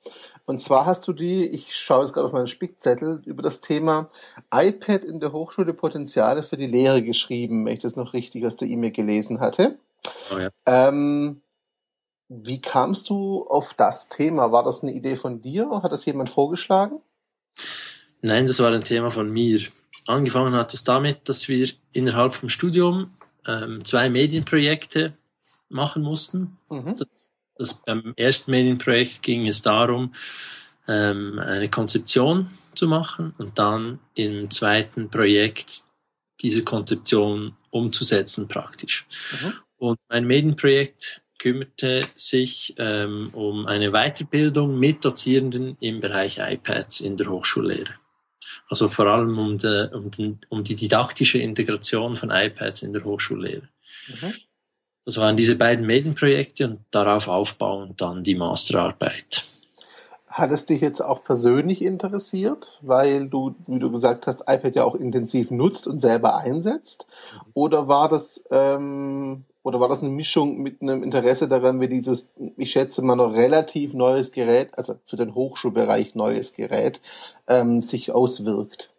Und 0.46 0.62
zwar 0.62 0.86
hast 0.86 1.08
du 1.08 1.14
die, 1.14 1.46
ich 1.46 1.74
schaue 1.74 2.04
jetzt 2.04 2.14
gerade 2.14 2.26
auf 2.26 2.34
meinen 2.34 2.48
Spickzettel, 2.48 3.22
über 3.26 3.42
das 3.42 3.62
Thema 3.62 4.10
iPad 4.54 5.06
in 5.06 5.22
der 5.22 5.32
Hochschule 5.32 5.74
Potenziale 5.74 6.44
für 6.44 6.58
die 6.58 6.68
Lehre 6.68 7.02
geschrieben, 7.02 7.66
wenn 7.66 7.74
ich 7.74 7.80
das 7.80 7.96
noch 7.96 8.12
richtig 8.12 8.46
aus 8.46 8.58
der 8.58 8.68
E-Mail 8.68 8.92
gelesen 8.92 9.40
hatte. 9.40 9.78
Oh 10.34 10.38
ja. 10.38 10.50
ähm, 10.66 11.42
Wie 12.28 12.60
kamst 12.60 13.10
du 13.10 13.46
auf 13.48 13.74
das 13.74 14.10
Thema? 14.10 14.52
War 14.52 14.64
das 14.64 14.84
eine 14.84 14.92
Idee 14.92 15.16
von 15.16 15.42
dir? 15.42 15.82
Hat 15.82 15.94
das 15.94 16.06
jemand 16.06 16.30
vorgeschlagen? 16.30 17.00
Nein, 18.24 18.48
das 18.48 18.60
war 18.60 18.72
ein 18.72 18.86
Thema 18.86 19.12
von 19.12 19.30
mir. 19.30 19.60
Angefangen 20.08 20.54
hat 20.56 20.74
es 20.74 20.86
damit, 20.86 21.28
dass 21.28 21.50
wir 21.50 21.70
innerhalb 21.92 22.34
vom 22.34 22.48
Studium 22.48 23.12
ähm, 23.46 23.84
zwei 23.84 24.10
Medienprojekte 24.10 25.14
machen 25.68 26.04
mussten. 26.04 26.58
Mhm. 26.70 26.96
Das, 26.98 27.30
das, 27.58 27.84
beim 27.86 28.14
ersten 28.16 28.52
Medienprojekt 28.52 29.22
ging 29.24 29.46
es 29.46 29.62
darum, 29.62 30.14
ähm, 30.88 31.38
eine 31.38 31.70
Konzeption 31.70 32.50
zu 32.76 32.88
machen 32.88 33.34
und 33.40 33.60
dann 33.60 34.00
im 34.16 34.50
zweiten 34.50 35.10
Projekt 35.10 35.84
diese 36.42 36.64
Konzeption 36.64 37.58
umzusetzen 37.72 38.48
praktisch. 38.48 39.06
Mhm. 39.32 39.54
Und 39.76 40.00
mein 40.08 40.26
Medienprojekt 40.26 41.22
kümmerte 41.40 42.08
sich 42.16 42.74
ähm, 42.78 43.32
um 43.34 43.66
eine 43.66 43.92
Weiterbildung 43.92 44.80
mit 44.80 45.04
Dozierenden 45.04 45.76
im 45.82 46.00
Bereich 46.00 46.38
iPads 46.40 47.02
in 47.02 47.18
der 47.18 47.28
Hochschullehre. 47.28 47.96
Also 48.68 48.90
vor 48.90 49.08
allem 49.08 49.38
um, 49.38 49.58
de, 49.58 49.94
um, 49.94 50.12
den, 50.12 50.40
um 50.50 50.64
die 50.64 50.76
didaktische 50.76 51.40
Integration 51.40 52.16
von 52.16 52.30
iPads 52.32 52.84
in 52.84 52.94
der 52.94 53.04
Hochschullehre. 53.04 53.68
Mhm. 54.08 54.34
Das 55.06 55.18
waren 55.18 55.36
diese 55.36 55.56
beiden 55.56 55.86
Medienprojekte 55.86 56.66
und 56.66 56.80
darauf 56.92 57.28
aufbauend 57.28 58.00
dann 58.00 58.24
die 58.24 58.36
Masterarbeit. 58.36 59.46
Hat 60.28 60.52
es 60.52 60.66
dich 60.66 60.82
jetzt 60.82 61.02
auch 61.02 61.24
persönlich 61.24 61.82
interessiert, 61.82 62.80
weil 62.82 63.28
du, 63.28 63.56
wie 63.68 63.80
du 63.80 63.92
gesagt 63.92 64.26
hast, 64.26 64.42
iPad 64.48 64.76
ja 64.76 64.84
auch 64.84 64.96
intensiv 64.96 65.52
nutzt 65.52 65.86
und 65.86 66.00
selber 66.00 66.38
einsetzt? 66.38 67.06
Mhm. 67.08 67.52
Oder 67.54 67.88
war 67.88 68.10
das 68.10 68.44
ähm, 68.50 69.46
oder 69.64 69.80
war 69.80 69.88
das 69.88 70.02
eine 70.02 70.10
Mischung 70.10 70.62
mit 70.62 70.82
einem 70.82 71.04
Interesse 71.04 71.48
daran, 71.48 71.80
wie 71.80 71.88
dieses, 71.88 72.30
ich 72.58 72.72
schätze 72.72 73.02
mal 73.02 73.16
noch 73.16 73.34
relativ 73.34 73.94
neues 73.94 74.34
Gerät, 74.34 74.78
also 74.78 75.00
für 75.06 75.16
den 75.16 75.34
Hochschulbereich 75.34 76.16
neues 76.16 76.54
Gerät, 76.54 77.02
ähm, 77.48 77.82
sich 77.82 78.12
auswirkt? 78.12 78.92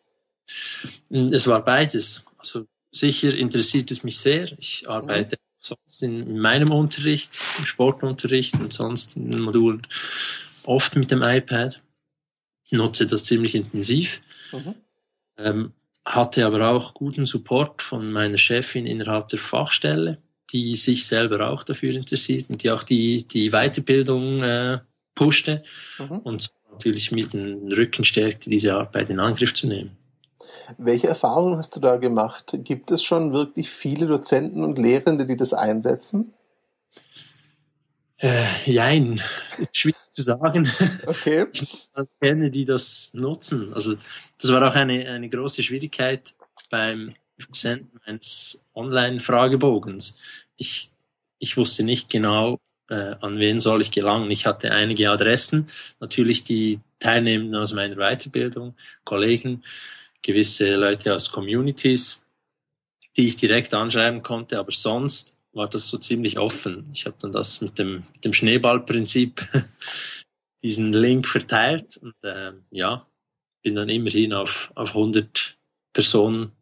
Es 1.10 1.46
war 1.46 1.62
beides. 1.62 2.24
Also 2.38 2.66
sicher 2.90 3.34
interessiert 3.34 3.90
es 3.90 4.04
mich 4.04 4.18
sehr. 4.18 4.58
Ich 4.58 4.88
arbeite 4.88 5.36
mhm. 5.36 5.40
sonst 5.60 6.02
in 6.02 6.38
meinem 6.38 6.72
Unterricht, 6.72 7.38
im 7.58 7.66
Sportunterricht 7.66 8.54
und 8.54 8.72
sonst 8.72 9.16
in 9.16 9.30
den 9.30 9.42
Modulen 9.42 9.86
oft 10.64 10.96
mit 10.96 11.10
dem 11.10 11.22
iPad. 11.22 11.80
Nutze 12.70 13.06
das 13.06 13.24
ziemlich 13.24 13.54
intensiv. 13.54 14.22
Mhm. 14.50 14.74
Ähm, 15.36 15.72
hatte 16.06 16.46
aber 16.46 16.70
auch 16.70 16.94
guten 16.94 17.26
Support 17.26 17.82
von 17.82 18.12
meiner 18.12 18.38
Chefin 18.38 18.86
innerhalb 18.86 19.28
der 19.28 19.38
Fachstelle 19.38 20.18
die 20.54 20.76
sich 20.76 21.06
selber 21.06 21.50
auch 21.50 21.64
dafür 21.64 21.92
interessiert 21.94 22.48
und 22.48 22.62
die 22.62 22.70
auch 22.70 22.84
die, 22.84 23.24
die 23.24 23.50
Weiterbildung 23.50 24.42
äh, 24.42 24.78
pushte 25.16 25.64
mhm. 25.98 26.18
und 26.18 26.48
natürlich 26.70 27.10
mit 27.10 27.32
dem 27.32 27.66
Rücken 27.72 28.04
stärkte, 28.04 28.48
diese 28.50 28.74
Arbeit 28.74 29.10
in 29.10 29.18
Angriff 29.18 29.52
zu 29.52 29.66
nehmen. 29.66 29.96
Welche 30.78 31.08
Erfahrungen 31.08 31.58
hast 31.58 31.74
du 31.74 31.80
da 31.80 31.96
gemacht? 31.96 32.56
Gibt 32.58 32.92
es 32.92 33.02
schon 33.02 33.32
wirklich 33.32 33.68
viele 33.68 34.06
Dozenten 34.06 34.62
und 34.62 34.78
Lehrende, 34.78 35.26
die 35.26 35.36
das 35.36 35.52
einsetzen? 35.52 36.32
Äh, 38.18 38.44
jein, 38.64 39.20
schwierig 39.72 39.98
zu 40.10 40.22
sagen. 40.22 40.72
Okay. 41.04 41.46
Ich 41.52 41.90
kenne, 42.20 42.50
die 42.50 42.64
das 42.64 43.12
nutzen. 43.12 43.74
Also 43.74 43.96
das 44.40 44.52
war 44.52 44.66
auch 44.66 44.74
eine, 44.74 45.06
eine 45.08 45.28
große 45.28 45.62
Schwierigkeit 45.62 46.34
beim 46.70 47.12
Senden 47.52 48.00
eines 48.04 48.64
Online-Fragebogens. 48.74 50.18
Ich, 50.56 50.90
ich 51.38 51.56
wusste 51.56 51.82
nicht 51.82 52.10
genau, 52.10 52.60
äh, 52.88 53.16
an 53.20 53.38
wen 53.38 53.60
soll 53.60 53.82
ich 53.82 53.90
gelangen. 53.90 54.30
Ich 54.30 54.46
hatte 54.46 54.70
einige 54.70 55.10
Adressen, 55.10 55.68
natürlich 56.00 56.44
die 56.44 56.80
Teilnehmenden 56.98 57.56
aus 57.56 57.72
meiner 57.72 57.96
Weiterbildung, 57.96 58.74
Kollegen, 59.04 59.62
gewisse 60.22 60.76
Leute 60.76 61.14
aus 61.14 61.30
Communities, 61.30 62.20
die 63.16 63.28
ich 63.28 63.36
direkt 63.36 63.74
anschreiben 63.74 64.22
konnte, 64.22 64.58
aber 64.58 64.72
sonst 64.72 65.36
war 65.52 65.68
das 65.68 65.88
so 65.88 65.98
ziemlich 65.98 66.38
offen. 66.38 66.88
Ich 66.92 67.06
habe 67.06 67.16
dann 67.20 67.32
das 67.32 67.60
mit 67.60 67.78
dem, 67.78 68.04
mit 68.12 68.24
dem 68.24 68.32
Schneeballprinzip 68.32 69.46
diesen 70.62 70.92
Link 70.92 71.28
verteilt 71.28 71.96
und 71.98 72.14
äh, 72.22 72.52
ja, 72.70 73.06
bin 73.62 73.76
dann 73.76 73.88
immerhin 73.88 74.32
auf, 74.32 74.72
auf 74.74 74.90
100 74.90 75.56
Personen 75.92 76.52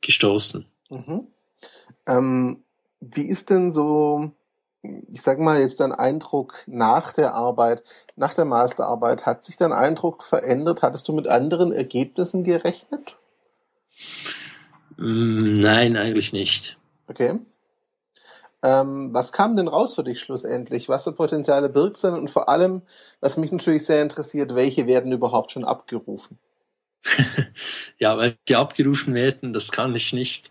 gestoßen. 0.00 0.66
Mhm. 0.90 1.26
Ähm, 2.06 2.62
wie 3.00 3.26
ist 3.26 3.50
denn 3.50 3.72
so, 3.72 4.32
ich 4.82 5.22
sag 5.22 5.38
mal 5.38 5.60
jetzt 5.60 5.80
dein 5.80 5.92
Eindruck 5.92 6.54
nach 6.66 7.12
der 7.12 7.34
Arbeit, 7.34 7.82
nach 8.16 8.34
der 8.34 8.44
Masterarbeit? 8.44 9.26
Hat 9.26 9.44
sich 9.44 9.56
dein 9.56 9.72
Eindruck 9.72 10.24
verändert? 10.24 10.82
Hattest 10.82 11.08
du 11.08 11.12
mit 11.12 11.26
anderen 11.26 11.72
Ergebnissen 11.72 12.44
gerechnet? 12.44 13.16
Mm, 14.96 15.60
nein, 15.60 15.96
eigentlich 15.96 16.32
nicht. 16.32 16.78
Okay. 17.08 17.38
Ähm, 18.62 19.14
was 19.14 19.32
kam 19.32 19.56
denn 19.56 19.68
raus 19.68 19.94
für 19.94 20.04
dich 20.04 20.20
schlussendlich? 20.20 20.88
Was 20.88 21.04
für 21.04 21.12
Potenziale 21.12 21.70
birgt 21.70 22.02
denn? 22.02 22.14
Und 22.14 22.30
vor 22.30 22.48
allem, 22.50 22.82
was 23.20 23.38
mich 23.38 23.52
natürlich 23.52 23.86
sehr 23.86 24.02
interessiert, 24.02 24.54
welche 24.54 24.86
werden 24.86 25.12
überhaupt 25.12 25.52
schon 25.52 25.64
abgerufen? 25.64 26.38
Ja, 27.98 28.16
weil 28.16 28.36
die 28.48 28.56
abgerufen 28.56 29.14
werden, 29.14 29.52
das 29.52 29.70
kann 29.70 29.94
ich 29.94 30.12
nicht, 30.12 30.50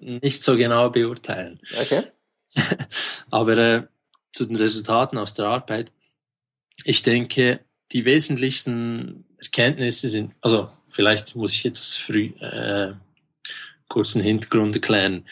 nicht 0.00 0.42
so 0.42 0.56
genau 0.56 0.90
beurteilen. 0.90 1.60
Okay. 1.80 2.04
Aber 3.30 3.58
äh, 3.58 3.82
zu 4.32 4.44
den 4.44 4.56
Resultaten 4.56 5.18
aus 5.18 5.34
der 5.34 5.46
Arbeit, 5.46 5.92
ich 6.84 7.02
denke, 7.02 7.60
die 7.92 8.04
wesentlichsten 8.04 9.24
Erkenntnisse 9.38 10.08
sind, 10.08 10.34
also 10.40 10.70
vielleicht 10.88 11.36
muss 11.36 11.52
ich 11.52 11.64
etwas 11.64 11.96
früh 11.96 12.32
äh, 12.40 12.92
kurzen 13.88 14.22
Hintergrund 14.22 14.74
erklären. 14.74 15.24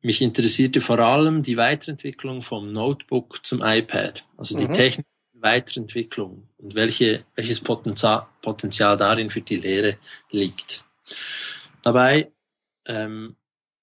Mich 0.00 0.20
interessierte 0.20 0.80
vor 0.80 0.98
allem 0.98 1.42
die 1.42 1.56
Weiterentwicklung 1.56 2.42
vom 2.42 2.72
Notebook 2.72 3.44
zum 3.44 3.62
iPad, 3.62 4.24
also 4.36 4.58
die 4.58 4.68
mhm. 4.68 4.74
Technik 4.74 5.06
Weiterentwicklung 5.42 6.48
und 6.58 6.74
welche, 6.74 7.24
welches 7.34 7.60
Potenzial, 7.60 8.26
Potenzial 8.40 8.96
darin 8.96 9.30
für 9.30 9.40
die 9.40 9.56
Lehre 9.56 9.98
liegt. 10.30 10.84
Dabei 11.82 12.30
ähm, 12.86 13.36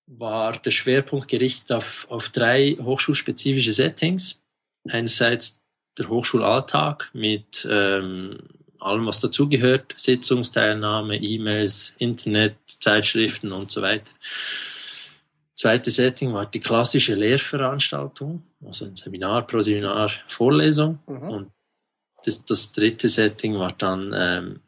war 0.08 0.54
der 0.54 0.72
Schwerpunkt 0.72 1.28
gerichtet 1.28 1.72
auf, 1.72 2.08
auf 2.10 2.30
drei 2.30 2.78
hochschulspezifische 2.82 3.74
Settings. 3.74 4.42
Einerseits 4.88 5.64
der 5.98 6.10
Hochschulalltag 6.10 7.12
mit 7.14 7.68
ähm, 7.70 8.38
allem, 8.80 9.06
was 9.06 9.20
dazugehört, 9.20 9.94
Sitzungsteilnahme, 9.98 11.18
E-Mails, 11.18 11.96
Internet, 12.00 12.56
Zeitschriften 12.66 13.52
und 13.52 13.72
so 13.72 13.82
weiter. 13.82 14.12
Zweite 15.54 15.92
Setting 15.92 16.34
war 16.34 16.46
die 16.46 16.62
klassische 16.62 17.16
Lehrveranstaltung, 17.16 18.44
also 18.66 18.86
ein 18.86 18.96
Seminar 18.96 19.48
pro 19.48 19.62
Seminar, 19.62 20.12
Vorlesung. 20.28 21.00
Mhm. 21.08 21.30
Und 21.30 21.52
das 22.48 22.72
dritte 22.72 23.08
Setting 23.08 23.58
war 23.58 23.72
dann 23.74 24.14
ähm, 24.16 24.62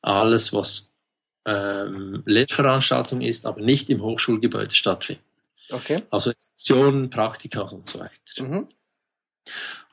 alles, 0.00 0.52
was 0.52 0.94
ähm, 1.44 2.22
Lehrveranstaltung 2.26 3.20
ist, 3.20 3.46
aber 3.46 3.60
nicht 3.60 3.90
im 3.90 4.02
Hochschulgebäude 4.02 4.74
stattfindet. 4.74 5.24
Okay. 5.70 6.02
Also 6.10 6.30
Exkursionen, 6.30 7.10
Praktika 7.10 7.62
und 7.62 7.88
so 7.88 7.98
weiter. 8.00 8.42
Mhm. 8.42 8.68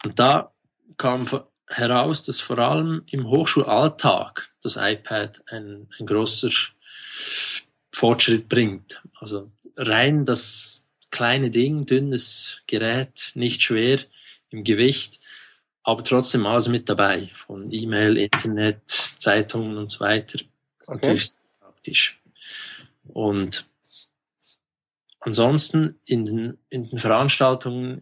Und 0.06 0.20
da 0.20 0.54
kam 0.98 1.28
heraus, 1.68 2.24
dass 2.24 2.40
vor 2.40 2.60
allem 2.60 3.04
im 3.08 3.28
Hochschulalltag 3.28 4.54
das 4.62 4.78
iPad 4.78 5.42
ein, 5.48 5.90
ein 6.00 6.06
großer 6.06 6.50
Fortschritt 7.92 8.50
bringt. 8.50 9.02
Also 9.20 9.52
rein 9.76 10.26
das 10.26 10.83
kleine 11.14 11.52
Ding, 11.52 11.86
dünnes 11.86 12.64
Gerät, 12.66 13.32
nicht 13.36 13.62
schwer 13.62 14.00
im 14.50 14.64
Gewicht, 14.64 15.20
aber 15.84 16.04
trotzdem 16.04 16.48
alles 16.48 16.70
mit 16.70 16.90
dabei. 16.90 17.30
Von 17.46 17.72
E-Mail, 17.72 18.18
Internet, 18.18 18.82
Zeitungen 18.88 19.78
und 19.78 19.92
so 19.92 20.00
weiter. 20.00 20.40
Okay. 20.88 20.94
Natürlich 20.94 21.30
praktisch. 21.60 22.20
Und 23.06 23.70
ansonsten 25.20 26.00
in 26.04 26.26
den, 26.26 26.58
in 26.70 26.90
den 26.90 26.98
Veranstaltungen 26.98 28.02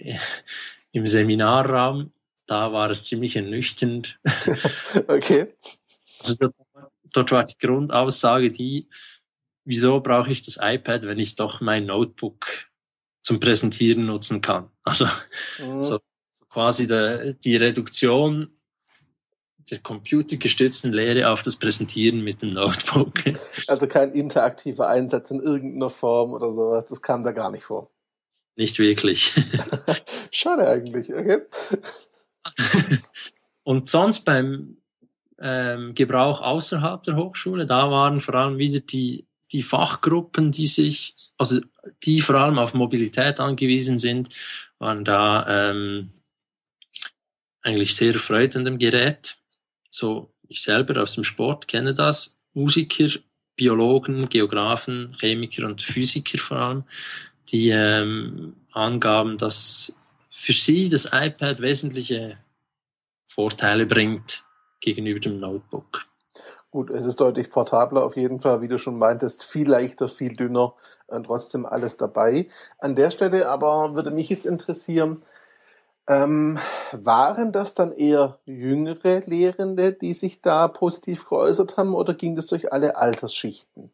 im 0.93 1.05
Seminarraum, 1.05 2.13
da 2.45 2.71
war 2.71 2.91
es 2.91 3.03
ziemlich 3.03 3.35
ernüchternd. 3.35 4.19
okay. 5.07 5.53
Also 6.19 6.35
dort, 6.35 6.55
dort 7.11 7.31
war 7.31 7.43
die 7.43 7.57
Grundaussage 7.57 8.51
die, 8.51 8.87
wieso 9.65 9.99
brauche 9.99 10.31
ich 10.31 10.43
das 10.43 10.57
iPad, 10.61 11.03
wenn 11.03 11.19
ich 11.19 11.35
doch 11.35 11.59
mein 11.59 11.87
Notebook 11.87 12.70
zum 13.21 13.39
Präsentieren 13.39 14.05
nutzen 14.05 14.41
kann? 14.41 14.69
Also 14.83 15.05
mhm. 15.59 15.83
so, 15.83 15.99
quasi 16.49 16.87
der, 16.87 17.33
die 17.33 17.55
Reduktion 17.55 18.49
der 19.69 19.79
computergestützten 19.79 20.91
Lehre 20.91 21.29
auf 21.29 21.43
das 21.43 21.55
Präsentieren 21.55 22.23
mit 22.23 22.41
dem 22.41 22.49
Notebook. 22.49 23.13
Also 23.67 23.87
kein 23.87 24.11
interaktiver 24.11 24.89
Einsatz 24.89 25.31
in 25.31 25.39
irgendeiner 25.39 25.89
Form 25.89 26.33
oder 26.33 26.51
sowas, 26.51 26.85
das 26.87 27.01
kam 27.01 27.23
da 27.23 27.31
gar 27.31 27.51
nicht 27.51 27.63
vor. 27.63 27.89
Nicht 28.57 28.79
wirklich. 28.79 29.33
Schade 30.31 30.67
eigentlich, 30.67 31.13
okay. 31.13 31.41
Und 33.63 33.89
sonst 33.89 34.25
beim 34.25 34.77
ähm, 35.39 35.95
Gebrauch 35.95 36.41
außerhalb 36.41 37.03
der 37.03 37.15
Hochschule, 37.15 37.65
da 37.65 37.89
waren 37.89 38.19
vor 38.19 38.35
allem 38.35 38.57
wieder 38.57 38.81
die, 38.81 39.25
die 39.51 39.63
Fachgruppen, 39.63 40.51
die 40.51 40.67
sich, 40.67 41.15
also 41.37 41.61
die 42.03 42.21
vor 42.21 42.35
allem 42.35 42.59
auf 42.59 42.73
Mobilität 42.73 43.39
angewiesen 43.39 43.97
sind, 43.97 44.29
waren 44.79 45.05
da 45.05 45.71
ähm, 45.71 46.11
eigentlich 47.61 47.95
sehr 47.95 48.13
erfreut 48.13 48.55
an 48.55 48.65
dem 48.65 48.77
Gerät. 48.77 49.37
So, 49.89 50.33
ich 50.47 50.61
selber 50.61 51.01
aus 51.01 51.15
dem 51.15 51.23
Sport 51.23 51.67
kenne 51.67 51.93
das. 51.93 52.37
Musiker, 52.53 53.07
Biologen, 53.55 54.29
Geografen, 54.29 55.15
Chemiker 55.19 55.65
und 55.65 55.81
Physiker 55.81 56.37
vor 56.37 56.57
allem, 56.57 56.83
die 57.49 57.69
ähm, 57.69 58.55
angaben, 58.71 59.37
dass 59.37 59.95
für 60.29 60.53
sie 60.53 60.89
das 60.89 61.05
iPad 61.11 61.61
wesentliche 61.61 62.37
Vorteile 63.27 63.85
bringt 63.85 64.43
gegenüber 64.79 65.19
dem 65.19 65.39
Notebook. 65.39 66.05
Gut, 66.71 66.89
es 66.89 67.05
ist 67.05 67.19
deutlich 67.19 67.49
portabler 67.49 68.03
auf 68.03 68.15
jeden 68.15 68.39
Fall, 68.39 68.61
wie 68.61 68.67
du 68.67 68.79
schon 68.79 68.97
meintest, 68.97 69.43
viel 69.43 69.69
leichter, 69.69 70.07
viel 70.07 70.35
dünner, 70.35 70.73
trotzdem 71.23 71.65
alles 71.65 71.97
dabei. 71.97 72.47
An 72.79 72.95
der 72.95 73.11
Stelle 73.11 73.49
aber 73.49 73.95
würde 73.95 74.11
mich 74.11 74.29
jetzt 74.29 74.45
interessieren, 74.45 75.23
ähm, 76.07 76.59
waren 76.91 77.51
das 77.51 77.75
dann 77.75 77.91
eher 77.91 78.39
jüngere 78.45 79.21
Lehrende, 79.25 79.93
die 79.93 80.13
sich 80.13 80.41
da 80.41 80.67
positiv 80.67 81.25
geäußert 81.27 81.77
haben, 81.77 81.93
oder 81.93 82.13
ging 82.13 82.35
das 82.35 82.47
durch 82.47 82.73
alle 82.73 82.97
Altersschichten? 82.97 83.91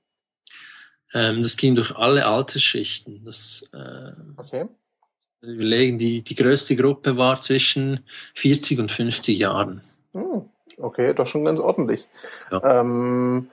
Ähm, 1.13 1.41
das 1.41 1.57
ging 1.57 1.75
durch 1.75 1.95
alle 1.95 2.25
Altersschichten. 2.25 3.23
Das, 3.25 3.69
äh, 3.73 4.11
okay. 4.37 4.67
Überlegen, 5.41 5.97
die, 5.97 6.23
die 6.23 6.35
größte 6.35 6.75
Gruppe 6.75 7.17
war 7.17 7.39
zwischen 7.41 8.03
40 8.33 8.79
und 8.79 8.91
50 8.91 9.37
Jahren. 9.37 9.81
Hm, 10.13 10.49
okay, 10.77 11.13
doch 11.13 11.27
schon 11.27 11.45
ganz 11.45 11.59
ordentlich. 11.59 12.07
Ja. 12.51 12.81
Ähm, 12.81 13.49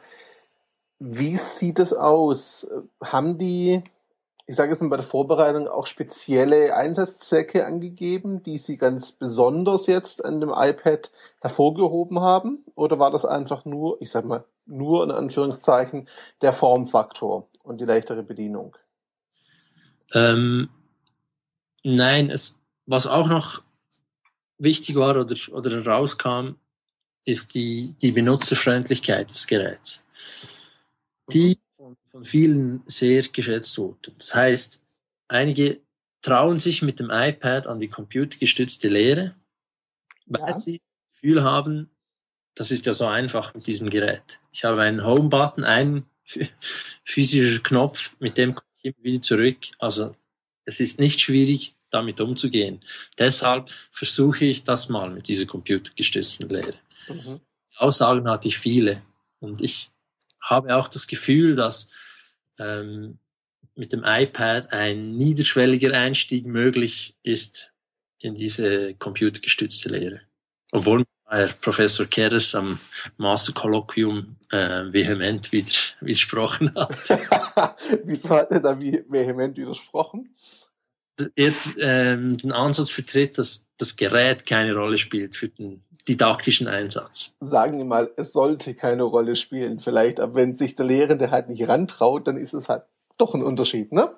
wie 0.99 1.37
sieht 1.37 1.79
es 1.79 1.93
aus? 1.93 2.69
Haben 3.03 3.39
die, 3.39 3.83
ich 4.47 4.57
sage 4.57 4.73
jetzt 4.73 4.81
mal 4.81 4.89
bei 4.89 4.97
der 4.97 5.05
Vorbereitung, 5.05 5.69
auch 5.69 5.87
spezielle 5.87 6.75
Einsatzzwecke 6.77 7.67
angegeben, 7.67 8.43
die 8.43 8.59
sie 8.59 8.77
ganz 8.77 9.13
besonders 9.13 9.87
jetzt 9.87 10.25
an 10.25 10.41
dem 10.41 10.53
iPad 10.55 11.11
hervorgehoben 11.41 12.21
haben? 12.21 12.65
Oder 12.75 12.99
war 12.99 13.11
das 13.11 13.25
einfach 13.25 13.65
nur, 13.65 14.01
ich 14.01 14.11
sage 14.11 14.27
mal, 14.27 14.45
nur 14.67 15.05
in 15.05 15.11
Anführungszeichen 15.11 16.09
der 16.41 16.53
Formfaktor 16.53 17.49
und 17.63 17.81
die 17.81 17.85
leichtere 17.85 18.23
Bedienung? 18.23 18.77
Ähm, 20.13 20.69
Nein, 21.85 22.31
es, 22.31 22.63
was 22.87 23.07
auch 23.07 23.29
noch 23.29 23.63
wichtig 24.59 24.97
war 24.97 25.17
oder, 25.21 25.37
oder 25.53 25.87
rauskam, 25.87 26.55
ist 27.25 27.55
die, 27.55 27.95
die 28.01 28.13
Benutzerfreundlichkeit 28.13 29.31
des 29.31 29.47
Geräts, 29.47 30.04
die 31.33 31.59
von, 31.77 31.97
von 32.11 32.25
vielen 32.25 32.83
sehr 32.87 33.23
geschätzt 33.23 33.77
wurde. 33.79 34.13
Das 34.19 34.35
heißt, 34.35 34.83
einige 35.29 35.81
trauen 36.23 36.59
sich 36.59 36.83
mit 36.83 37.01
dem 37.01 37.11
iPad 37.11 37.67
an 37.67 37.79
die 37.79 37.89
computergestützte 37.89 38.89
Lehre, 38.89 39.35
weil 40.27 40.51
ja. 40.51 40.59
sie 40.59 40.79
das 40.79 41.13
Gefühl 41.13 41.45
haben, 41.45 41.91
das 42.55 42.71
ist 42.71 42.87
ja 42.87 42.93
so 42.93 43.07
einfach 43.07 43.55
mit 43.55 43.67
diesem 43.67 43.91
Gerät. 43.91 44.41
Ich 44.53 44.65
habe 44.65 44.83
einen 44.83 45.05
Home-Button, 45.05 45.65
einen 45.65 46.07
physischer 47.05 47.63
Knopf, 47.63 48.17
mit 48.21 48.39
dem 48.39 48.55
komme 48.55 48.67
ich 48.79 48.85
immer 48.85 49.05
wieder 49.05 49.23
zurück. 49.23 49.59
Also 49.79 50.15
es 50.65 50.81
ist 50.81 50.99
nicht 50.99 51.21
schwierig, 51.21 51.75
damit 51.91 52.21
umzugehen. 52.21 52.81
Deshalb 53.19 53.71
versuche 53.93 54.47
ich 54.47 54.65
das 54.65 54.89
mal 54.89 55.11
mit 55.11 55.29
dieser 55.29 55.47
computergestützten 55.47 56.49
Lehre. 56.49 56.75
Mhm. 57.09 57.41
Aussagen 57.77 58.29
hatte 58.29 58.49
ich 58.49 58.59
viele. 58.59 59.03
Und 59.41 59.61
ich 59.61 59.91
habe 60.45 60.77
auch 60.77 60.89
das 60.89 61.07
Gefühl, 61.07 61.57
dass 61.57 61.91
ähm, 62.59 63.19
mit 63.75 63.93
dem 63.93 64.05
iPad 64.05 64.73
ein 64.73 65.17
niederschwelliger 65.17 65.93
Einstieg 65.93 66.47
möglich 66.47 67.17
ist 67.23 67.73
in 68.19 68.35
diese 68.35 68.95
computergestützte 68.95 69.89
Lehre. 69.89 70.21
Obwohl 70.71 71.05
Herr 71.27 71.49
Professor 71.61 72.07
Keres 72.07 72.55
am 72.55 72.79
Masterkolloquium 73.17 74.37
äh, 74.51 74.93
vehement 74.93 75.51
widersprochen 75.53 76.75
hat. 76.75 77.77
Wieso 78.05 78.31
hat 78.31 78.51
er 78.53 78.61
da 78.61 78.79
vehement 78.79 79.57
widersprochen? 79.57 80.37
Er 81.35 81.53
ähm, 81.79 82.37
den 82.37 82.53
Ansatz 82.53 82.91
vertritt, 82.91 83.39
dass 83.39 83.69
das 83.79 83.97
Gerät 83.97 84.47
keine 84.47 84.75
Rolle 84.75 84.99
spielt 84.99 85.37
für 85.37 85.49
den 85.49 85.83
didaktischen 86.09 86.69
Einsatz. 86.69 87.35
Sagen 87.41 87.79
wir 87.79 87.85
mal, 87.85 88.11
es 88.17 88.33
sollte 88.33 88.75
keine 88.75 89.05
Rolle 89.05 89.37
spielen 89.37 89.81
vielleicht, 89.81 90.21
aber 90.21 90.35
wenn 90.35 90.57
sich 90.57 90.77
der 90.77 90.85
Lehrende 90.85 91.31
halt 91.31 91.49
nicht 91.49 91.67
rantraut, 91.67 92.27
dann 92.27 92.37
ist 92.37 92.55
es 92.55 92.69
halt 92.69 92.83
doch 93.17 93.35
ein 93.35 93.43
Unterschied, 93.43 93.93
ne? 93.93 94.11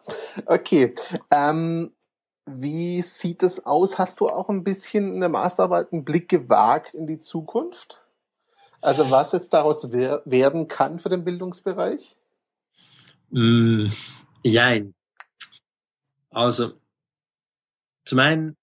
Okay. 0.47 0.95
Ähm, 1.31 1.93
wie 2.47 3.03
sieht 3.03 3.43
es 3.43 3.67
aus? 3.67 3.99
Hast 3.99 4.21
du 4.21 4.29
auch 4.29 4.49
ein 4.49 4.65
bisschen 4.65 5.15
in 5.15 5.21
der 5.21 5.29
Masterarbeit 5.29 5.93
einen 5.93 6.05
Blick 6.05 6.29
gewagt 6.29 6.95
in 6.95 7.07
die 7.07 7.21
Zukunft? 7.21 8.01
Also 8.81 9.11
was 9.11 9.33
jetzt 9.33 9.53
daraus 9.53 9.91
wer 9.91 10.23
werden 10.25 10.69
kann 10.69 10.99
für 10.99 11.09
den 11.09 11.25
Bildungsbereich? 11.25 12.17
Mm, 13.31 13.87
jein. 14.43 14.95
Also, 16.31 16.75
zum 18.05 18.19
einen 18.19 18.57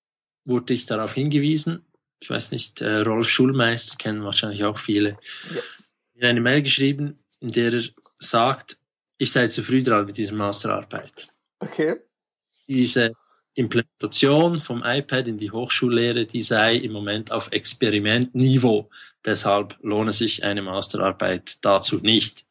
wurde 0.45 0.73
ich 0.73 0.85
darauf 0.85 1.13
hingewiesen, 1.13 1.85
ich 2.23 2.29
weiß 2.29 2.51
nicht, 2.51 2.79
äh, 2.79 2.99
Rolf 2.99 3.27
Schulmeister 3.27 3.97
kennen 3.97 4.23
wahrscheinlich 4.23 4.63
auch 4.63 4.77
viele, 4.77 5.17
ja. 5.53 5.61
in 6.15 6.25
eine 6.25 6.39
Mail 6.39 6.63
geschrieben, 6.63 7.19
in 7.41 7.49
der 7.49 7.73
er 7.73 7.81
sagt, 8.15 8.77
ich 9.17 9.31
sei 9.33 9.49
zu 9.49 9.61
früh 9.61 9.83
dran 9.83 10.05
mit 10.05 10.15
dieser 10.15 10.33
Masterarbeit. 10.33 11.27
Okay. 11.59 11.97
Diese 12.65 13.11
Implementation 13.55 14.55
vom 14.55 14.83
iPad 14.85 15.27
in 15.27 15.37
die 15.37 15.51
Hochschullehre, 15.51 16.25
die 16.25 16.41
sei 16.41 16.77
im 16.77 16.93
Moment 16.93 17.29
auf 17.29 17.51
Experimentniveau. 17.51 18.89
Deshalb 19.25 19.77
lohne 19.81 20.13
sich 20.13 20.45
eine 20.45 20.61
Masterarbeit 20.61 21.57
dazu 21.59 21.97
nicht. 21.97 22.45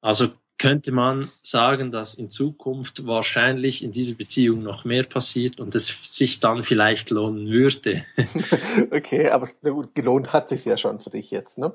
Also 0.00 0.32
könnte 0.62 0.92
man 0.92 1.28
sagen, 1.42 1.90
dass 1.90 2.14
in 2.14 2.30
Zukunft 2.30 3.04
wahrscheinlich 3.04 3.82
in 3.82 3.90
dieser 3.90 4.14
Beziehung 4.14 4.62
noch 4.62 4.84
mehr 4.84 5.02
passiert 5.02 5.58
und 5.58 5.74
es 5.74 5.88
sich 6.02 6.38
dann 6.38 6.62
vielleicht 6.62 7.10
lohnen 7.10 7.50
würde. 7.50 8.06
okay, 8.92 9.28
aber 9.28 9.48
gut, 9.60 9.92
gelohnt 9.96 10.32
hat 10.32 10.50
sich 10.50 10.64
ja 10.64 10.76
schon 10.76 11.00
für 11.00 11.10
dich 11.10 11.32
jetzt, 11.32 11.58
ne? 11.58 11.72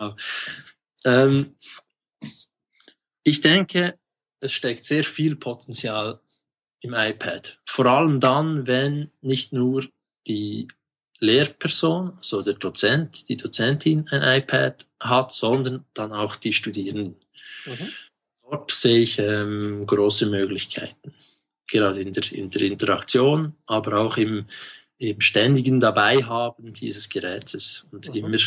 Ja. 0.00 0.16
Ähm, 1.04 1.54
ich 3.24 3.42
denke, 3.42 3.98
es 4.40 4.52
steckt 4.52 4.86
sehr 4.86 5.04
viel 5.04 5.36
Potenzial 5.36 6.18
im 6.80 6.94
iPad. 6.94 7.60
Vor 7.66 7.84
allem 7.84 8.20
dann, 8.20 8.66
wenn 8.66 9.10
nicht 9.20 9.52
nur 9.52 9.84
die 10.26 10.66
Lehrperson, 11.20 12.14
also 12.16 12.40
der 12.40 12.54
Dozent, 12.54 13.28
die 13.28 13.36
Dozentin 13.36 14.08
ein 14.08 14.40
iPad 14.40 14.86
hat, 14.98 15.30
sondern 15.32 15.84
dann 15.92 16.14
auch 16.14 16.36
die 16.36 16.54
Studierenden. 16.54 17.16
Mhm. 17.66 17.90
Dort 18.50 18.70
sehe 18.70 19.00
ich 19.00 19.18
ähm, 19.18 19.86
große 19.86 20.26
Möglichkeiten, 20.26 21.14
gerade 21.66 22.00
in 22.02 22.12
der, 22.12 22.32
in 22.32 22.50
der 22.50 22.62
Interaktion, 22.62 23.54
aber 23.66 23.98
auch 23.98 24.16
im, 24.16 24.46
im 24.98 25.20
ständigen 25.20 25.80
Dabeihaben 25.80 26.72
dieses 26.72 27.08
Gerätes 27.08 27.86
und 27.90 28.08
mhm. 28.08 28.14
immer 28.14 28.38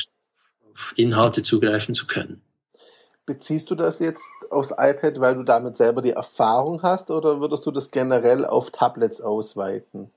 auf 0.71 0.93
Inhalte 0.95 1.43
zugreifen 1.43 1.93
zu 1.93 2.05
können. 2.07 2.41
Beziehst 3.25 3.69
du 3.69 3.75
das 3.75 3.99
jetzt 3.99 4.23
aufs 4.49 4.71
iPad, 4.71 5.19
weil 5.19 5.36
du 5.36 5.43
damit 5.43 5.77
selber 5.77 6.01
die 6.01 6.12
Erfahrung 6.12 6.81
hast, 6.81 7.12
oder 7.12 7.41
würdest 7.41 7.65
du 7.65 7.71
das 7.71 7.91
generell 7.91 8.45
auf 8.45 8.71
Tablets 8.71 9.19
ausweiten? 9.19 10.12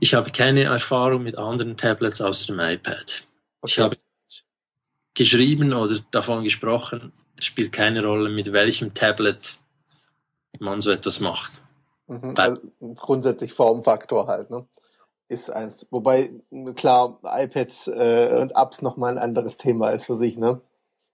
Ich 0.00 0.14
habe 0.14 0.30
keine 0.32 0.64
Erfahrung 0.64 1.22
mit 1.22 1.38
anderen 1.38 1.76
Tablets 1.76 2.20
außer 2.20 2.52
dem 2.52 2.60
iPad. 2.60 3.24
Okay. 3.60 3.72
Ich 3.72 3.78
habe 3.78 3.96
geschrieben 5.14 5.72
oder 5.72 6.00
davon 6.10 6.44
gesprochen, 6.44 7.12
es 7.16 7.27
spielt 7.40 7.72
keine 7.72 8.04
Rolle, 8.04 8.30
mit 8.30 8.52
welchem 8.52 8.94
Tablet 8.94 9.58
man 10.60 10.80
so 10.80 10.90
etwas 10.90 11.20
macht. 11.20 11.62
Mhm, 12.06 12.32
also 12.36 12.60
grundsätzlich 12.96 13.52
Formfaktor 13.52 14.26
halt, 14.26 14.50
ne? 14.50 14.66
Ist 15.28 15.50
eins. 15.50 15.86
Wobei, 15.90 16.30
klar, 16.74 17.18
iPads 17.22 17.88
äh, 17.88 18.38
und 18.40 18.52
Apps 18.56 18.80
nochmal 18.80 19.12
ein 19.12 19.22
anderes 19.22 19.58
Thema 19.58 19.90
ist 19.90 20.06
für 20.06 20.16
sich, 20.16 20.38
ne? 20.38 20.60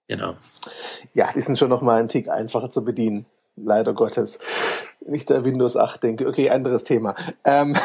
Genau. 0.07 0.35
Ja, 1.13 1.31
die 1.33 1.41
sind 1.41 1.57
schon 1.57 1.69
nochmal 1.69 1.99
ein 1.99 2.07
Tick 2.07 2.29
einfacher 2.29 2.71
zu 2.71 2.83
bedienen. 2.83 3.25
Leider 3.55 3.93
Gottes. 3.93 4.39
Nicht 5.07 5.29
der 5.29 5.45
Windows 5.45 5.77
8 5.77 6.01
denke. 6.01 6.27
Okay, 6.27 6.49
anderes 6.49 6.83
Thema. 6.83 7.15
Ähm, 7.43 7.77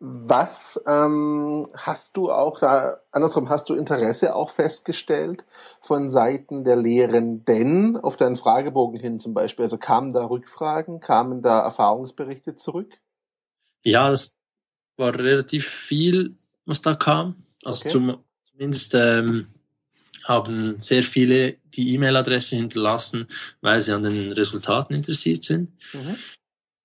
was 0.00 0.82
ähm, 0.86 1.68
hast 1.74 2.16
du 2.16 2.30
auch 2.30 2.58
da, 2.58 2.98
andersrum, 3.12 3.48
hast 3.48 3.68
du 3.68 3.74
Interesse 3.74 4.34
auch 4.34 4.50
festgestellt 4.50 5.44
von 5.80 6.10
Seiten 6.10 6.64
der 6.64 6.76
Lehrenden 6.76 7.96
auf 7.96 8.16
deinen 8.16 8.36
Fragebogen 8.36 8.98
hin 8.98 9.20
zum 9.20 9.34
Beispiel? 9.34 9.64
Also 9.64 9.78
kamen 9.78 10.12
da 10.12 10.24
Rückfragen, 10.24 11.00
kamen 11.00 11.42
da 11.42 11.60
Erfahrungsberichte 11.60 12.56
zurück? 12.56 12.92
Ja, 13.84 14.10
das 14.10 14.34
war 14.96 15.14
relativ 15.14 15.68
viel, 15.68 16.36
was 16.66 16.82
da 16.82 16.94
kam. 16.94 17.36
Also 17.64 17.82
okay. 17.82 17.90
zum, 17.90 18.18
zumindest 18.50 18.94
ähm, 18.94 19.46
haben 20.28 20.80
sehr 20.80 21.02
viele 21.02 21.56
die 21.74 21.94
E-Mail-Adresse 21.94 22.56
hinterlassen, 22.56 23.26
weil 23.62 23.80
sie 23.80 23.92
an 23.92 24.02
den 24.02 24.32
Resultaten 24.32 24.94
interessiert 24.94 25.42
sind. 25.42 25.72
Mhm. 25.94 26.16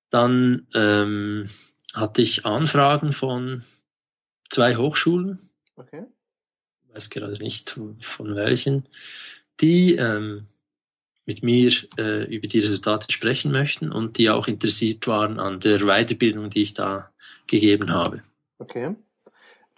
Dann 0.09 0.67
ähm, 0.73 1.49
hatte 1.93 2.21
ich 2.21 2.45
Anfragen 2.45 3.11
von 3.11 3.63
zwei 4.49 4.77
Hochschulen. 4.77 5.39
Okay. 5.75 6.05
Ich 6.87 6.95
weiß 6.95 7.09
gerade 7.09 7.37
nicht 7.39 7.77
von 7.99 8.35
welchen, 8.35 8.87
die 9.59 9.95
ähm, 9.95 10.47
mit 11.25 11.43
mir 11.43 11.71
äh, 11.97 12.33
über 12.33 12.47
die 12.47 12.59
Resultate 12.59 13.11
sprechen 13.11 13.51
möchten 13.51 13.91
und 13.91 14.17
die 14.17 14.29
auch 14.29 14.47
interessiert 14.47 15.05
waren 15.07 15.39
an 15.39 15.59
der 15.59 15.79
Weiterbildung, 15.79 16.49
die 16.49 16.61
ich 16.61 16.73
da 16.73 17.11
gegeben 17.47 17.91
habe. 17.91 18.23
Okay. 18.57 18.95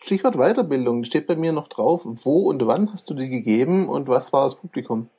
Stichwort 0.05 0.35
Weiterbildung, 0.35 1.03
steht 1.03 1.25
bei 1.25 1.35
mir 1.35 1.51
noch 1.51 1.67
drauf. 1.67 2.01
Wo 2.03 2.47
und 2.47 2.65
wann 2.67 2.93
hast 2.93 3.09
du 3.09 3.15
die 3.15 3.27
gegeben 3.27 3.89
und 3.89 4.07
was 4.07 4.31
war 4.31 4.43
das 4.43 4.55
Publikum? 4.55 5.09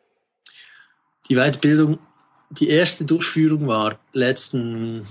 Die 1.28 1.34
Weiterbildung, 1.34 1.98
die 2.50 2.68
erste 2.68 3.04
Durchführung 3.04 3.66
war 3.66 3.98
letzten, 4.12 5.04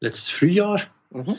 letztes 0.00 0.28
Frühjahr. 0.28 0.82
Mhm. 1.08 1.36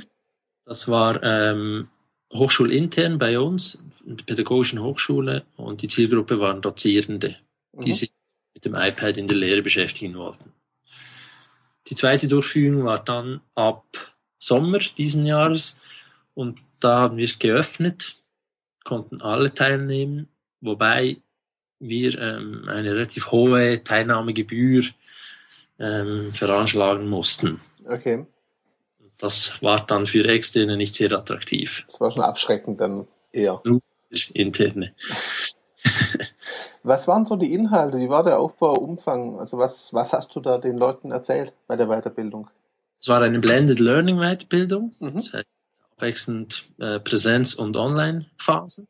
Das 0.65 0.87
war 0.87 1.21
ähm, 1.21 1.89
hochschulintern 2.33 3.19
bei 3.19 3.39
uns, 3.39 3.83
in 4.03 4.17
der 4.17 4.25
Pädagogischen 4.25 4.81
Hochschule, 4.81 5.45
und 5.55 5.83
die 5.83 5.87
Zielgruppe 5.87 6.39
waren 6.39 6.63
Dozierende, 6.63 7.37
die 7.73 7.89
mhm. 7.89 7.93
sich 7.93 8.11
mit 8.55 8.65
dem 8.65 8.73
iPad 8.73 9.17
in 9.17 9.27
der 9.27 9.37
Lehre 9.37 9.61
beschäftigen 9.61 10.15
wollten. 10.15 10.51
Die 11.89 11.95
zweite 11.95 12.27
Durchführung 12.27 12.85
war 12.85 13.03
dann 13.03 13.41
ab 13.53 13.85
Sommer 14.39 14.79
diesen 14.79 15.27
Jahres 15.27 15.79
und 16.33 16.64
da 16.79 16.99
haben 16.99 17.17
wir 17.17 17.25
es 17.25 17.39
geöffnet, 17.39 18.15
konnten 18.83 19.21
alle 19.21 19.53
teilnehmen, 19.53 20.27
wobei 20.61 21.17
wir 21.79 22.19
ähm, 22.19 22.65
eine 22.67 22.93
relativ 22.93 23.31
hohe 23.31 23.83
Teilnahmegebühr 23.83 24.83
ähm, 25.79 26.31
veranschlagen 26.31 27.07
mussten. 27.07 27.59
Okay. 27.87 28.25
Das 29.17 29.61
war 29.61 29.85
dann 29.85 30.05
für 30.05 30.27
Externe 30.27 30.77
nicht 30.77 30.95
sehr 30.95 31.11
attraktiv. 31.11 31.85
Das 31.87 32.01
war 32.01 32.11
schon 32.11 32.23
abschreckend 32.23 32.79
dann 32.81 33.07
eher. 33.31 33.61
Interne. 34.33 34.93
was 36.83 37.07
waren 37.07 37.25
so 37.25 37.35
die 37.35 37.53
Inhalte? 37.53 37.97
Wie 37.97 38.09
war 38.09 38.23
der 38.23 38.39
Aufbau, 38.39 38.73
Umfang? 38.73 39.39
Also 39.39 39.57
was, 39.57 39.93
was 39.93 40.13
hast 40.13 40.35
du 40.35 40.39
da 40.39 40.57
den 40.57 40.77
Leuten 40.77 41.11
erzählt 41.11 41.53
bei 41.67 41.75
der 41.75 41.87
Weiterbildung? 41.87 42.49
Es 42.99 43.09
war 43.09 43.21
eine 43.21 43.39
Blended 43.39 43.79
Learning 43.79 44.17
Weiterbildung. 44.17 44.93
Mhm. 44.99 45.15
Das 45.15 45.33
heißt, 45.33 45.45
abwechselnd 45.95 46.65
äh, 46.79 46.99
Präsenz- 46.99 47.55
und 47.55 47.77
Online-Phasen. 47.77 48.87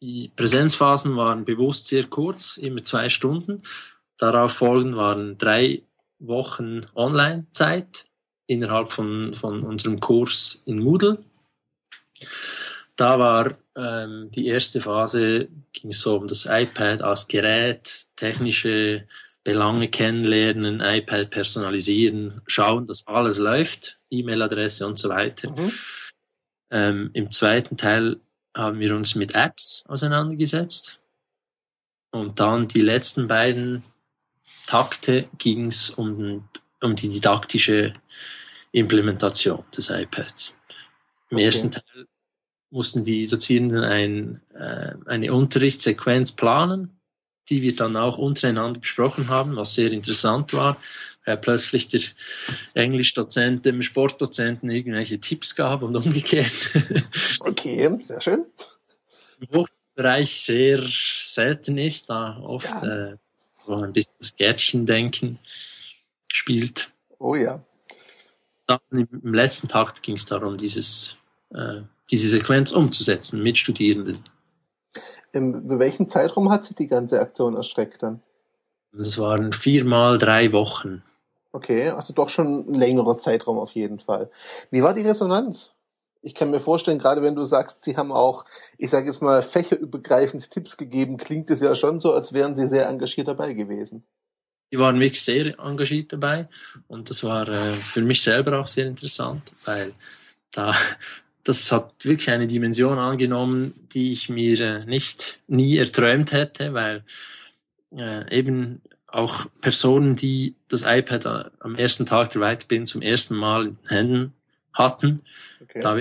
Die 0.00 0.30
Präsenzphasen 0.34 1.16
waren 1.16 1.44
bewusst 1.44 1.88
sehr 1.88 2.04
kurz, 2.04 2.56
immer 2.56 2.84
zwei 2.84 3.08
Stunden. 3.08 3.62
Darauf 4.16 4.52
folgen 4.52 4.96
waren 4.96 5.38
drei 5.38 5.82
Wochen 6.18 6.86
Online-Zeit 6.94 8.06
innerhalb 8.46 8.92
von, 8.92 9.34
von 9.34 9.62
unserem 9.62 10.00
Kurs 10.00 10.62
in 10.66 10.82
Moodle. 10.82 11.18
Da 12.96 13.18
war 13.18 13.58
ähm, 13.76 14.30
die 14.32 14.46
erste 14.46 14.80
Phase, 14.80 15.48
ging 15.72 15.92
so 15.92 16.16
um 16.16 16.26
das 16.26 16.46
iPad 16.46 17.02
als 17.02 17.28
Gerät, 17.28 18.06
technische 18.16 19.06
Belange 19.44 19.88
kennenlernen, 19.88 20.80
iPad 20.80 21.30
personalisieren, 21.30 22.40
schauen, 22.46 22.86
dass 22.86 23.06
alles 23.06 23.38
läuft, 23.38 23.98
E-Mail-Adresse 24.10 24.86
und 24.86 24.98
so 24.98 25.08
weiter. 25.08 25.50
Mhm. 25.50 25.72
Ähm, 26.70 27.10
Im 27.12 27.30
zweiten 27.30 27.76
Teil 27.76 28.20
haben 28.54 28.78
wir 28.78 28.94
uns 28.94 29.14
mit 29.14 29.34
Apps 29.34 29.84
auseinandergesetzt. 29.86 31.00
Und 32.10 32.40
dann 32.40 32.68
die 32.68 32.80
letzten 32.80 33.28
beiden 33.28 33.82
Takte 34.66 35.28
ging 35.38 35.66
es 35.66 35.90
um, 35.90 36.48
um 36.80 36.96
die 36.96 37.08
didaktische 37.08 37.94
Implementation 38.72 39.64
des 39.76 39.90
iPads. 39.90 40.56
Im 41.30 41.36
okay. 41.36 41.44
ersten 41.44 41.70
Teil 41.70 42.06
mussten 42.70 43.04
die 43.04 43.26
Dozierenden 43.26 43.84
ein, 43.84 44.40
äh, 44.54 44.94
eine 45.06 45.32
Unterrichtssequenz 45.32 46.32
planen 46.32 46.97
die 47.48 47.62
wir 47.62 47.74
dann 47.74 47.96
auch 47.96 48.18
untereinander 48.18 48.80
besprochen 48.80 49.28
haben, 49.28 49.56
was 49.56 49.74
sehr 49.74 49.92
interessant 49.92 50.52
war, 50.52 50.76
weil 51.24 51.36
plötzlich 51.38 51.88
der 51.88 52.14
Englischdozent 52.74 53.64
dem 53.64 53.82
Sportdozenten 53.82 54.70
irgendwelche 54.70 55.18
Tipps 55.18 55.54
gab 55.54 55.82
und 55.82 55.96
umgekehrt. 55.96 56.70
Okay, 57.40 57.90
sehr 58.00 58.20
schön. 58.20 58.44
Im 59.40 59.48
Hochbereich 59.58 60.42
sehr 60.42 60.82
selten 60.86 61.78
ist, 61.78 62.10
da 62.10 62.38
oft 62.40 62.82
ja. 62.82 63.12
äh, 63.12 63.16
so 63.66 63.76
ein 63.76 63.92
bisschen 63.92 64.14
das 64.18 64.36
Gärtchendenken 64.36 65.38
spielt. 66.28 66.90
Oh 67.18 67.34
ja. 67.34 67.62
Dann 68.66 68.80
im 68.90 69.34
letzten 69.34 69.68
Takt 69.68 70.02
ging 70.02 70.16
es 70.16 70.26
darum, 70.26 70.58
dieses, 70.58 71.16
äh, 71.50 71.82
diese 72.10 72.28
Sequenz 72.28 72.72
umzusetzen 72.72 73.42
mit 73.42 73.56
Studierenden. 73.56 74.18
In 75.32 75.78
welchem 75.78 76.08
Zeitraum 76.08 76.50
hat 76.50 76.64
sich 76.64 76.76
die 76.76 76.86
ganze 76.86 77.20
Aktion 77.20 77.56
erstreckt 77.56 78.02
dann? 78.02 78.22
Das 78.92 79.18
waren 79.18 79.52
viermal 79.52 80.18
drei 80.18 80.52
Wochen. 80.52 81.02
Okay, 81.52 81.90
also 81.90 82.12
doch 82.12 82.28
schon 82.28 82.70
ein 82.70 82.74
längerer 82.74 83.18
Zeitraum 83.18 83.58
auf 83.58 83.72
jeden 83.72 84.00
Fall. 84.00 84.30
Wie 84.70 84.82
war 84.82 84.94
die 84.94 85.02
Resonanz? 85.02 85.70
Ich 86.20 86.34
kann 86.34 86.50
mir 86.50 86.60
vorstellen, 86.60 86.98
gerade 86.98 87.22
wenn 87.22 87.36
du 87.36 87.44
sagst, 87.44 87.84
sie 87.84 87.96
haben 87.96 88.12
auch, 88.12 88.44
ich 88.76 88.90
sage 88.90 89.06
jetzt 89.06 89.22
mal, 89.22 89.42
fächerübergreifend 89.42 90.50
Tipps 90.50 90.76
gegeben, 90.76 91.16
klingt 91.16 91.50
es 91.50 91.60
ja 91.60 91.74
schon 91.74 92.00
so, 92.00 92.12
als 92.12 92.32
wären 92.32 92.56
sie 92.56 92.66
sehr 92.66 92.88
engagiert 92.88 93.28
dabei 93.28 93.52
gewesen. 93.52 94.04
Die 94.72 94.78
waren 94.78 95.00
wirklich 95.00 95.22
sehr 95.22 95.58
engagiert 95.58 96.12
dabei 96.12 96.48
und 96.88 97.08
das 97.08 97.24
war 97.24 97.48
äh, 97.48 97.72
für 97.72 98.02
mich 98.02 98.22
selber 98.22 98.58
auch 98.58 98.68
sehr 98.68 98.86
interessant, 98.86 99.52
weil 99.64 99.94
da 100.50 100.74
das 101.48 101.72
hat 101.72 102.04
wirklich 102.04 102.28
eine 102.30 102.46
Dimension 102.46 102.98
angenommen, 102.98 103.88
die 103.94 104.12
ich 104.12 104.28
mir 104.28 104.60
äh, 104.60 104.84
nicht 104.84 105.40
nie 105.46 105.78
erträumt 105.78 106.32
hätte, 106.32 106.74
weil 106.74 107.04
äh, 107.96 108.36
eben 108.36 108.82
auch 109.06 109.46
Personen, 109.62 110.14
die 110.14 110.56
das 110.68 110.82
iPad 110.82 111.24
äh, 111.24 111.50
am 111.60 111.74
ersten 111.76 112.04
Tag 112.04 112.30
der 112.30 112.42
Weiterbildung 112.42 112.86
zum 112.86 113.00
ersten 113.00 113.34
Mal 113.34 113.68
in 113.68 113.78
Händen 113.88 114.34
hatten, 114.74 115.22
okay. 115.62 115.80
da 115.80 115.98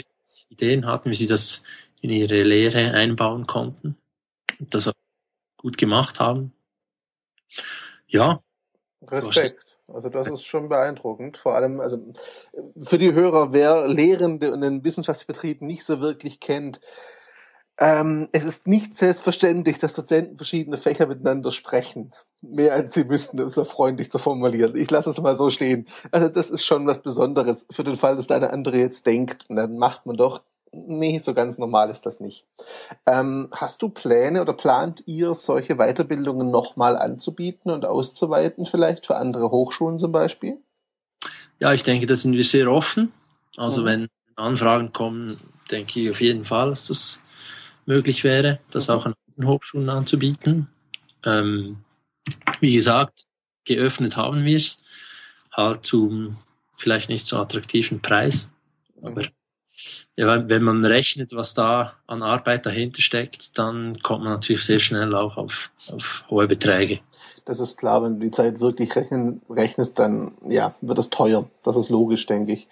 Ideen 0.49 0.85
hatten, 0.85 1.11
wie 1.11 1.15
sie 1.15 1.27
das 1.27 1.63
in 2.01 2.09
ihre 2.09 2.43
Lehre 2.43 2.91
einbauen 2.91 3.47
konnten 3.47 3.95
und 4.59 4.73
das 4.73 4.89
auch 4.89 4.93
gut 5.55 5.77
gemacht 5.77 6.19
haben. 6.19 6.51
Ja. 8.07 8.43
Respekt. 9.01 9.66
Also 9.87 10.09
das 10.09 10.27
ist 10.27 10.43
schon 10.43 10.69
beeindruckend. 10.69 11.37
Vor 11.37 11.55
allem, 11.55 11.79
also 11.79 11.97
für 12.81 12.97
die 12.97 13.13
Hörer, 13.13 13.53
wer 13.53 13.87
Lehrende 13.87 14.51
und 14.51 14.61
den 14.61 14.83
Wissenschaftsbetrieb 14.83 15.61
nicht 15.61 15.85
so 15.85 16.01
wirklich 16.01 16.39
kennt, 16.39 16.81
ähm, 17.79 18.27
es 18.31 18.45
ist 18.45 18.67
nicht 18.67 18.97
selbstverständlich, 18.97 19.77
dass 19.77 19.93
Dozenten 19.93 20.37
verschiedene 20.37 20.77
Fächer 20.77 21.05
miteinander 21.07 21.51
sprechen. 21.51 22.13
Mehr 22.41 22.73
als 22.73 22.93
sie 22.93 23.03
müssten, 23.03 23.39
um 23.39 23.47
es 23.47 23.55
freundlich 23.55 24.11
zu 24.11 24.19
formulieren. 24.19 24.75
Ich 24.75 24.89
lasse 24.91 25.09
es 25.09 25.19
mal 25.19 25.35
so 25.35 25.49
stehen. 25.49 25.87
Also 26.11 26.27
das 26.27 26.49
ist 26.49 26.65
schon 26.65 26.85
was 26.87 27.01
Besonderes 27.01 27.65
für 27.71 27.83
den 27.83 27.95
Fall, 27.95 28.15
dass 28.15 28.27
der 28.27 28.37
eine 28.37 28.51
andere 28.51 28.77
jetzt 28.77 29.05
denkt. 29.05 29.45
Und 29.49 29.55
dann 29.55 29.77
macht 29.77 30.05
man 30.05 30.17
doch 30.17 30.41
Nee, 30.71 31.19
so 31.19 31.33
ganz 31.33 31.57
normal 31.57 31.89
ist 31.89 32.05
das 32.05 32.19
nicht. 32.19 32.45
Ähm, 33.05 33.49
hast 33.51 33.81
du 33.81 33.89
Pläne 33.89 34.41
oder 34.41 34.53
plant 34.53 35.03
ihr, 35.05 35.33
solche 35.33 35.75
Weiterbildungen 35.75 36.51
nochmal 36.51 36.97
anzubieten 36.97 37.71
und 37.71 37.85
auszuweiten, 37.85 38.65
vielleicht 38.65 39.07
für 39.07 39.15
andere 39.15 39.49
Hochschulen 39.49 39.99
zum 39.99 40.11
Beispiel? 40.11 40.57
Ja, 41.59 41.73
ich 41.73 41.83
denke, 41.83 42.05
da 42.05 42.15
sind 42.15 42.33
wir 42.33 42.43
sehr 42.43 42.71
offen. 42.71 43.11
Also 43.55 43.81
mhm. 43.81 43.85
wenn 43.85 44.07
Anfragen 44.35 44.93
kommen, 44.93 45.39
denke 45.71 45.99
ich 45.99 46.09
auf 46.09 46.21
jeden 46.21 46.45
Fall, 46.45 46.69
dass 46.69 46.87
das 46.87 47.21
möglich 47.85 48.23
wäre, 48.23 48.59
das 48.69 48.87
mhm. 48.87 48.93
auch 48.93 49.05
an 49.05 49.15
Hochschulen 49.43 49.89
anzubieten. 49.89 50.67
Ähm, 51.25 51.77
wie 52.59 52.73
gesagt, 52.73 53.25
geöffnet 53.65 54.17
haben 54.17 54.43
wir 54.43 54.57
es, 54.57 54.83
halt 55.51 55.85
zum 55.85 56.37
vielleicht 56.73 57.09
nicht 57.09 57.25
so 57.25 57.37
attraktiven 57.37 58.01
Preis, 58.01 58.51
aber 59.01 59.23
ja, 60.15 60.49
wenn 60.49 60.63
man 60.63 60.83
rechnet, 60.85 61.33
was 61.33 61.53
da 61.53 61.93
an 62.07 62.23
Arbeit 62.23 62.65
dahinter 62.65 63.01
steckt, 63.01 63.57
dann 63.57 63.99
kommt 63.99 64.23
man 64.23 64.33
natürlich 64.33 64.63
sehr 64.63 64.79
schnell 64.79 65.13
auch 65.15 65.37
auf, 65.37 65.71
auf 65.91 66.25
hohe 66.29 66.47
Beträge. 66.47 66.99
Das 67.45 67.59
ist 67.59 67.77
klar, 67.77 68.03
wenn 68.03 68.19
du 68.19 68.25
die 68.25 68.31
Zeit 68.31 68.59
wirklich 68.59 68.95
rechnen, 68.95 69.41
rechnest, 69.49 69.97
dann 69.99 70.35
ja, 70.41 70.75
wird 70.81 70.99
es 70.99 71.09
teuer. 71.09 71.49
Das 71.63 71.77
ist 71.77 71.89
logisch, 71.89 72.25
denke 72.25 72.53
ich. 72.53 72.67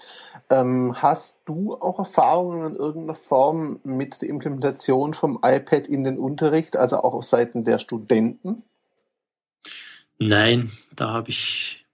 Ähm, 0.49 1.01
hast 1.01 1.39
du 1.45 1.75
auch 1.75 1.97
Erfahrungen 1.97 2.73
in 2.73 2.75
irgendeiner 2.75 3.15
Form 3.15 3.79
mit 3.83 4.21
der 4.21 4.29
Implementation 4.29 5.13
vom 5.13 5.39
iPad 5.43 5.87
in 5.87 6.03
den 6.03 6.19
Unterricht, 6.19 6.75
also 6.75 6.97
auch 6.97 7.13
auf 7.13 7.23
Seiten 7.23 7.63
der 7.63 7.79
Studenten? 7.79 8.57
Nein, 10.19 10.71
da 10.95 11.11
habe 11.11 11.29
ich 11.29 11.85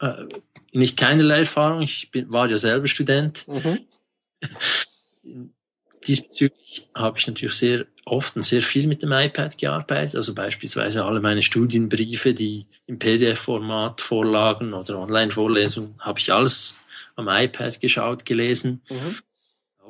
äh, 0.00 0.24
nicht 0.72 0.96
keinerlei 0.96 1.40
Erfahrung. 1.40 1.82
Ich 1.82 2.10
bin, 2.10 2.32
war 2.32 2.48
ja 2.48 2.56
selber 2.56 2.86
Student. 2.86 3.46
Mhm. 3.48 3.80
Diesbezüglich 6.06 6.88
habe 6.94 7.18
ich 7.18 7.26
natürlich 7.26 7.54
sehr 7.54 7.86
oft 8.06 8.36
und 8.36 8.42
sehr 8.42 8.62
viel 8.62 8.86
mit 8.86 9.02
dem 9.02 9.12
iPad 9.12 9.58
gearbeitet. 9.58 10.16
Also 10.16 10.34
beispielsweise 10.34 11.04
alle 11.04 11.20
meine 11.20 11.42
Studienbriefe, 11.42 12.32
die 12.32 12.64
im 12.86 12.98
PDF-Format 12.98 14.00
vorlagen 14.00 14.72
oder 14.72 15.00
Online-Vorlesungen, 15.00 15.96
habe 15.98 16.18
ich 16.18 16.32
alles 16.32 16.80
am 17.16 17.28
iPad 17.28 17.78
geschaut, 17.80 18.24
gelesen. 18.24 18.80
Mhm. 18.88 19.18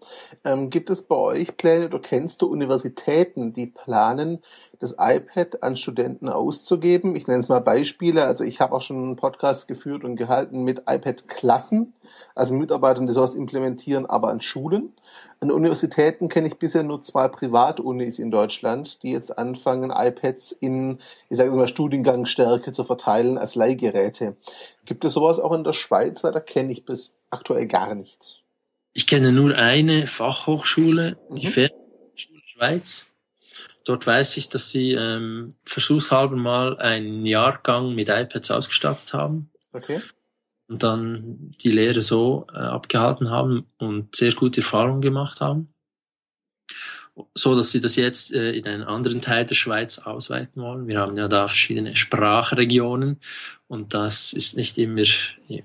Ähm, 0.44 0.70
gibt 0.70 0.90
es 0.90 1.04
bei 1.04 1.16
euch 1.16 1.56
Pläne 1.56 1.86
oder 1.86 2.00
kennst 2.00 2.42
du 2.42 2.48
Universitäten, 2.48 3.54
die 3.54 3.68
planen, 3.68 4.44
das 4.80 4.98
iPad 5.00 5.64
an 5.64 5.78
Studenten 5.78 6.28
auszugeben? 6.28 7.16
Ich 7.16 7.26
nenne 7.28 7.40
es 7.40 7.48
mal 7.48 7.62
Beispiele. 7.62 8.26
Also 8.26 8.44
ich 8.44 8.60
habe 8.60 8.76
auch 8.76 8.82
schon 8.82 8.98
einen 8.98 9.16
Podcast 9.16 9.70
geführt 9.70 10.04
und 10.04 10.18
gehalten 10.18 10.64
mit 10.64 10.80
iPad-Klassen, 10.90 11.94
also 12.36 12.54
Mitarbeitern, 12.54 13.08
die 13.08 13.14
sowas 13.14 13.34
implementieren, 13.34 14.06
aber 14.06 14.28
an 14.28 14.42
Schulen. 14.42 14.92
An 15.40 15.52
Universitäten 15.52 16.28
kenne 16.28 16.50
ich 16.50 16.60
bisher 16.60 16.84
nur 16.84 17.02
zwei 17.02 17.30
Privatunis 17.30 18.20
in 18.20 18.32
Deutschland, 18.32 19.04
die 19.04 19.12
jetzt 19.12 19.38
anfangen, 19.38 19.90
iPads 19.90 20.52
in, 20.52 21.00
ich 21.30 21.38
sage 21.38 21.52
mal, 21.52 21.70
Studiengangsstärke 21.70 22.74
zu 22.74 22.84
verteilen 22.84 23.38
als 23.38 23.56
Leihgeräte. 23.56 24.36
Gibt 24.84 25.06
es 25.06 25.14
sowas 25.14 25.40
auch 25.40 25.54
in 25.54 25.64
der 25.64 25.72
Schweiz? 25.72 26.26
Weil 26.26 26.34
da 26.34 26.42
kenne 26.42 26.74
ich 26.74 26.84
bis 26.84 27.14
aktuell 27.30 27.68
gar 27.68 27.96
nichts. 27.96 28.42
Ich 28.98 29.08
kenne 29.08 29.34
nur 29.34 29.54
eine 29.54 30.08
Fachhochschule, 30.08 31.18
mhm. 31.30 31.36
die 31.36 31.48
Fernschule 31.48 32.42
Schweiz. 32.46 33.08
Dort 33.84 34.08
weiß 34.08 34.38
ich, 34.38 34.48
dass 34.48 34.72
sie 34.72 34.94
ähm, 34.94 35.50
versuchshalber 35.66 36.38
mal 36.38 36.78
einen 36.80 37.26
Jahrgang 37.26 37.94
mit 37.94 38.08
iPads 38.08 38.52
ausgestattet 38.52 39.14
haben. 39.14 39.52
Okay. 39.74 40.02
Und 40.70 40.82
dann 40.82 41.52
die 41.62 41.72
Lehre 41.72 42.02
so 42.02 42.48
äh, 42.54 42.58
abgehalten 42.58 43.30
haben 43.30 43.66
und 43.78 44.16
sehr 44.16 44.32
gute 44.32 44.62
Erfahrungen 44.62 45.02
gemacht 45.02 45.42
haben. 45.42 45.74
So 47.34 47.54
dass 47.54 47.72
sie 47.72 47.82
das 47.82 47.98
jetzt 47.98 48.34
äh, 48.34 48.54
in 48.54 48.66
einen 48.66 48.84
anderen 48.84 49.22
Teil 49.22 49.46
der 49.46 49.56
Schweiz 49.56 50.00
ausweiten 50.00 50.62
wollen. 50.62 50.88
Wir 50.88 51.02
haben 51.02 51.18
ja 51.18 51.28
da 51.28 51.50
verschiedene 51.50 51.98
Sprachregionen 51.98 53.20
und 53.68 53.94
das 53.94 54.32
ist 54.32 54.56
nicht 54.56 54.78
immer. 54.78 55.04
Ja, 55.50 55.64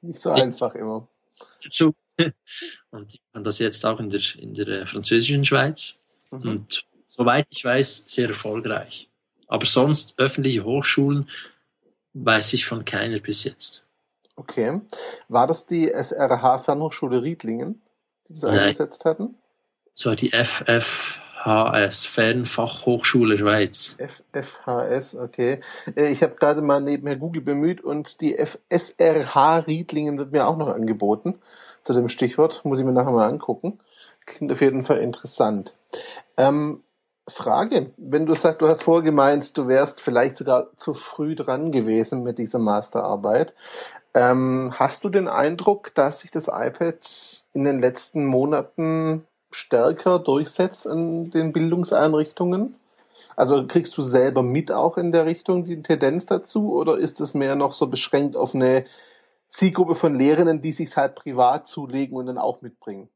nicht 0.00 0.20
so 0.20 0.30
einfach 0.30 0.76
immer. 0.76 1.08
So 1.68 1.92
Und 2.90 3.14
ich 3.14 3.20
kann 3.32 3.44
das 3.44 3.58
jetzt 3.58 3.84
auch 3.86 4.00
in 4.00 4.10
der, 4.10 4.20
in 4.38 4.54
der 4.54 4.68
äh, 4.68 4.86
französischen 4.86 5.44
Schweiz. 5.44 6.00
Mhm. 6.30 6.50
Und 6.50 6.86
soweit 7.08 7.46
ich 7.50 7.64
weiß, 7.64 8.04
sehr 8.06 8.28
erfolgreich. 8.28 9.08
Aber 9.46 9.66
sonst 9.66 10.18
öffentliche 10.18 10.64
Hochschulen 10.64 11.28
weiß 12.14 12.52
ich 12.52 12.66
von 12.66 12.84
keiner 12.84 13.20
bis 13.20 13.44
jetzt. 13.44 13.86
Okay. 14.36 14.80
War 15.28 15.46
das 15.46 15.66
die 15.66 15.90
SRH 15.90 16.60
Fernhochschule 16.60 17.22
Riedlingen, 17.22 17.82
die 18.28 18.34
Sie 18.34 18.46
Nein. 18.46 18.58
eingesetzt 18.58 19.04
hatten? 19.04 19.34
Das 19.94 20.06
war 20.06 20.14
die 20.14 20.30
FFHS, 20.30 22.04
Fernfachhochschule 22.04 23.36
Schweiz. 23.36 23.96
FFHS, 24.32 25.16
okay. 25.16 25.60
Äh, 25.96 26.12
ich 26.12 26.22
habe 26.22 26.36
gerade 26.36 26.62
mal 26.62 26.80
nebenher 26.80 27.16
Google 27.16 27.42
bemüht 27.42 27.80
und 27.80 28.20
die 28.20 28.36
SRH 28.36 29.58
Riedlingen 29.66 30.18
wird 30.18 30.30
mir 30.30 30.46
auch 30.46 30.56
noch 30.56 30.68
angeboten 30.68 31.40
zu 31.84 31.92
dem 31.92 32.08
Stichwort. 32.08 32.64
Muss 32.64 32.78
ich 32.78 32.84
mir 32.84 32.92
nachher 32.92 33.12
mal 33.12 33.28
angucken. 33.28 33.80
Klingt 34.26 34.52
auf 34.52 34.60
jeden 34.60 34.82
Fall 34.82 34.98
interessant. 34.98 35.74
Ähm, 36.36 36.82
Frage, 37.28 37.90
wenn 37.96 38.26
du 38.26 38.34
sagst, 38.34 38.62
du 38.62 38.68
hast 38.68 38.82
vorher 38.82 39.04
gemeint, 39.04 39.56
du 39.56 39.68
wärst 39.68 40.00
vielleicht 40.00 40.38
sogar 40.38 40.68
zu 40.76 40.94
früh 40.94 41.34
dran 41.34 41.72
gewesen 41.72 42.22
mit 42.22 42.38
dieser 42.38 42.58
Masterarbeit. 42.58 43.54
Ähm, 44.14 44.72
hast 44.74 45.04
du 45.04 45.10
den 45.10 45.28
Eindruck, 45.28 45.94
dass 45.94 46.20
sich 46.20 46.30
das 46.30 46.48
iPad 46.48 46.98
in 47.52 47.64
den 47.64 47.80
letzten 47.80 48.24
Monaten 48.24 49.26
stärker 49.50 50.18
durchsetzt 50.18 50.86
in 50.86 51.30
den 51.30 51.52
Bildungseinrichtungen? 51.52 52.74
Also 53.36 53.66
kriegst 53.66 53.96
du 53.96 54.02
selber 54.02 54.42
mit 54.42 54.72
auch 54.72 54.96
in 54.96 55.12
der 55.12 55.26
Richtung 55.26 55.64
die 55.64 55.82
Tendenz 55.82 56.26
dazu 56.26 56.74
oder 56.74 56.98
ist 56.98 57.20
es 57.20 57.34
mehr 57.34 57.54
noch 57.54 57.72
so 57.72 57.86
beschränkt 57.86 58.36
auf 58.36 58.54
eine 58.54 58.84
Zielgruppe 59.48 59.94
von 59.94 60.18
Lehrenden, 60.18 60.60
die 60.60 60.72
sich 60.72 60.96
halt 60.96 61.14
privat 61.14 61.68
zulegen 61.68 62.16
und 62.16 62.26
dann 62.26 62.38
auch 62.38 62.62
mitbringen? 62.62 63.08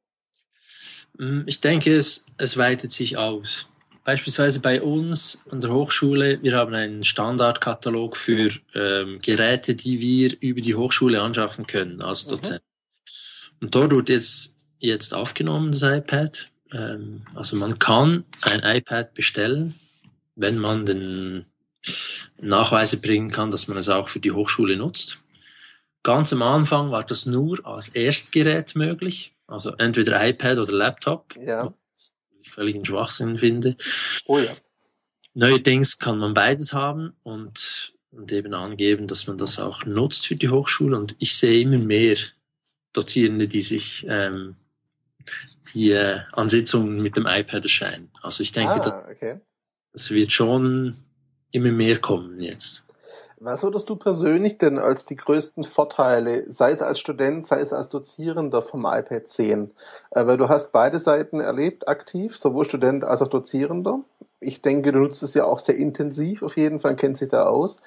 Mm, 1.19 1.43
ich 1.47 1.61
denke, 1.61 1.95
es, 1.95 2.27
es 2.39 2.57
weitet 2.57 2.93
sich 2.93 3.17
aus. 3.17 3.67
Beispielsweise 4.05 4.61
bei 4.61 4.83
uns 4.83 5.45
an 5.51 5.61
der 5.61 5.73
Hochschule, 5.73 6.43
wir 6.43 6.57
haben 6.57 6.75
einen 6.75 7.05
Standardkatalog 7.05 8.17
für 8.17 8.51
ähm, 8.75 9.21
Geräte, 9.23 9.77
die 9.77 10.01
wir 10.01 10.37
über 10.41 10.61
die 10.61 10.75
Hochschule 10.75 11.23
anschaffen 11.23 11.69
können 11.69 12.03
als 12.03 12.27
mhm. 12.27 12.31
Dozent. 12.31 12.63
Mhm. 12.63 13.59
Und 13.61 13.75
dort 13.77 13.93
wird 13.93 14.09
jetzt, 14.09 14.57
jetzt 14.81 15.15
aufgenommen, 15.15 15.71
das 15.71 15.83
iPad. 15.83 16.51
Ähm, 16.73 17.23
also 17.35 17.57
man 17.57 17.79
kann 17.79 18.25
ein 18.43 18.63
iPad 18.65 19.15
bestellen, 19.15 19.75
wenn 20.35 20.59
man 20.59 20.85
den 20.85 21.47
Nachweise 22.41 23.01
bringen 23.01 23.31
kann, 23.31 23.53
dass 23.53 23.69
man 23.69 23.77
es 23.77 23.89
auch 23.89 24.09
für 24.09 24.19
die 24.19 24.33
Hochschule 24.33 24.77
nutzt. 24.77 25.22
Ganz 26.03 26.33
am 26.33 26.43
Anfang 26.43 26.91
war 26.91 27.05
das 27.05 27.27
nur 27.27 27.65
als 27.65 27.89
Erstgerät 27.89 28.75
möglich, 28.75 29.35
also 29.47 29.71
entweder 29.77 30.27
iPad 30.27 30.59
oder 30.59 30.73
Laptop. 30.73 31.37
Ja. 31.37 31.73
Ich 32.41 32.51
völligen 32.51 32.85
Schwachsinn 32.85 33.39
finde. 33.39 33.77
Oh 34.27 34.39
ja. 34.39 34.53
Neuerdings 35.35 35.99
kann 35.99 36.19
man 36.19 36.35
beides 36.35 36.73
haben 36.73 37.15
und, 37.23 37.95
und 38.11 38.33
eben 38.33 38.53
angeben, 38.53 39.07
dass 39.07 39.27
man 39.27 39.39
das 39.39 39.59
auch 39.59 39.85
nutzt 39.85 40.27
für 40.27 40.37
die 40.37 40.49
Hochschule. 40.49 40.99
Und 40.99 41.15
ich 41.19 41.37
sehe 41.37 41.63
immer 41.63 41.79
mehr 41.79 42.17
Dozierende, 42.93 43.49
die 43.49 43.63
sich 43.63 44.05
ähm, 44.09 44.57
die 45.73 45.93
äh, 45.93 46.21
an 46.33 46.49
Sitzungen 46.49 47.01
mit 47.01 47.17
dem 47.17 47.27
iPad 47.27 47.65
erscheinen. 47.65 48.11
Also 48.21 48.43
ich 48.43 48.53
denke, 48.53 48.75
ah, 48.75 48.79
das, 48.79 48.95
okay. 49.11 49.41
das 49.93 50.11
wird 50.11 50.33
schon 50.33 50.97
immer 51.51 51.71
mehr 51.71 51.99
kommen 51.99 52.41
jetzt. 52.41 52.82
Was 53.45 53.65
würdest 53.65 53.89
du 53.89 53.97
persönlich 53.97 54.59
denn 54.59 54.79
als 54.79 55.05
die 55.05 55.17
größten 55.17 55.65
Vorteile, 55.65 56.45
sei 56.53 56.71
es 56.71 56.81
als 56.81 57.01
Student, 57.01 57.45
sei 57.45 57.59
es 57.59 57.73
als 57.73 57.89
Dozierender 57.89 58.63
vom 58.63 58.87
iPad 58.87 59.29
sehen? 59.29 59.73
Äh, 60.13 60.27
weil 60.27 60.37
du 60.37 60.49
hast 60.49 60.71
beide 60.71 61.01
Seiten 61.01 61.41
erlebt, 61.41 61.89
aktiv, 61.89 62.37
sowohl 62.37 62.65
Student 62.65 63.03
als 63.03 63.21
auch 63.21 63.27
Dozierender. 63.27 63.99
Ich 64.39 64.63
denke, 64.63 64.93
du 64.93 65.01
nutzt 65.01 65.25
es 65.25 65.35
ja 65.35 65.45
auch 65.45 65.59
sehr 65.59 65.77
intensiv, 65.77 66.45
auf 66.45 66.57
jeden 66.57 66.79
Fall 66.79 66.95
kennt 66.95 67.19
sich 67.19 67.31
da 67.31 67.47
aus. 67.47 67.79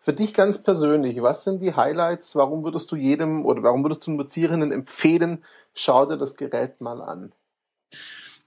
Für 0.00 0.14
dich 0.14 0.32
ganz 0.32 0.62
persönlich, 0.62 1.20
was 1.20 1.44
sind 1.44 1.60
die 1.60 1.74
Highlights? 1.74 2.34
Warum 2.34 2.64
würdest 2.64 2.90
du 2.90 2.96
jedem 2.96 3.44
oder 3.44 3.62
warum 3.62 3.84
würdest 3.84 4.06
du 4.06 4.12
einem 4.12 4.18
Dozierenden 4.18 4.72
empfehlen, 4.72 5.44
schau 5.74 6.06
dir 6.06 6.16
das 6.16 6.36
Gerät 6.36 6.80
mal 6.80 7.02
an? 7.02 7.32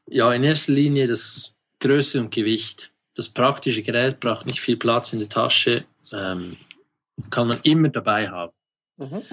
Ja, 0.07 0.33
in 0.33 0.43
erster 0.43 0.71
Linie 0.71 1.05
das 1.05 1.57
Größe 1.79 2.19
und 2.19 2.31
Gewicht. 2.31 2.91
Das 3.15 3.29
praktische 3.29 3.83
Gerät 3.83 4.19
braucht 4.19 4.47
nicht 4.47 4.61
viel 4.61 4.77
Platz 4.77 5.13
in 5.13 5.19
der 5.19 5.29
Tasche 5.29 5.85
ähm, 6.13 6.57
kann 7.29 7.47
man 7.47 7.59
immer 7.63 7.89
dabei 7.89 8.29
haben. 8.29 8.53
Mhm. 8.97 9.23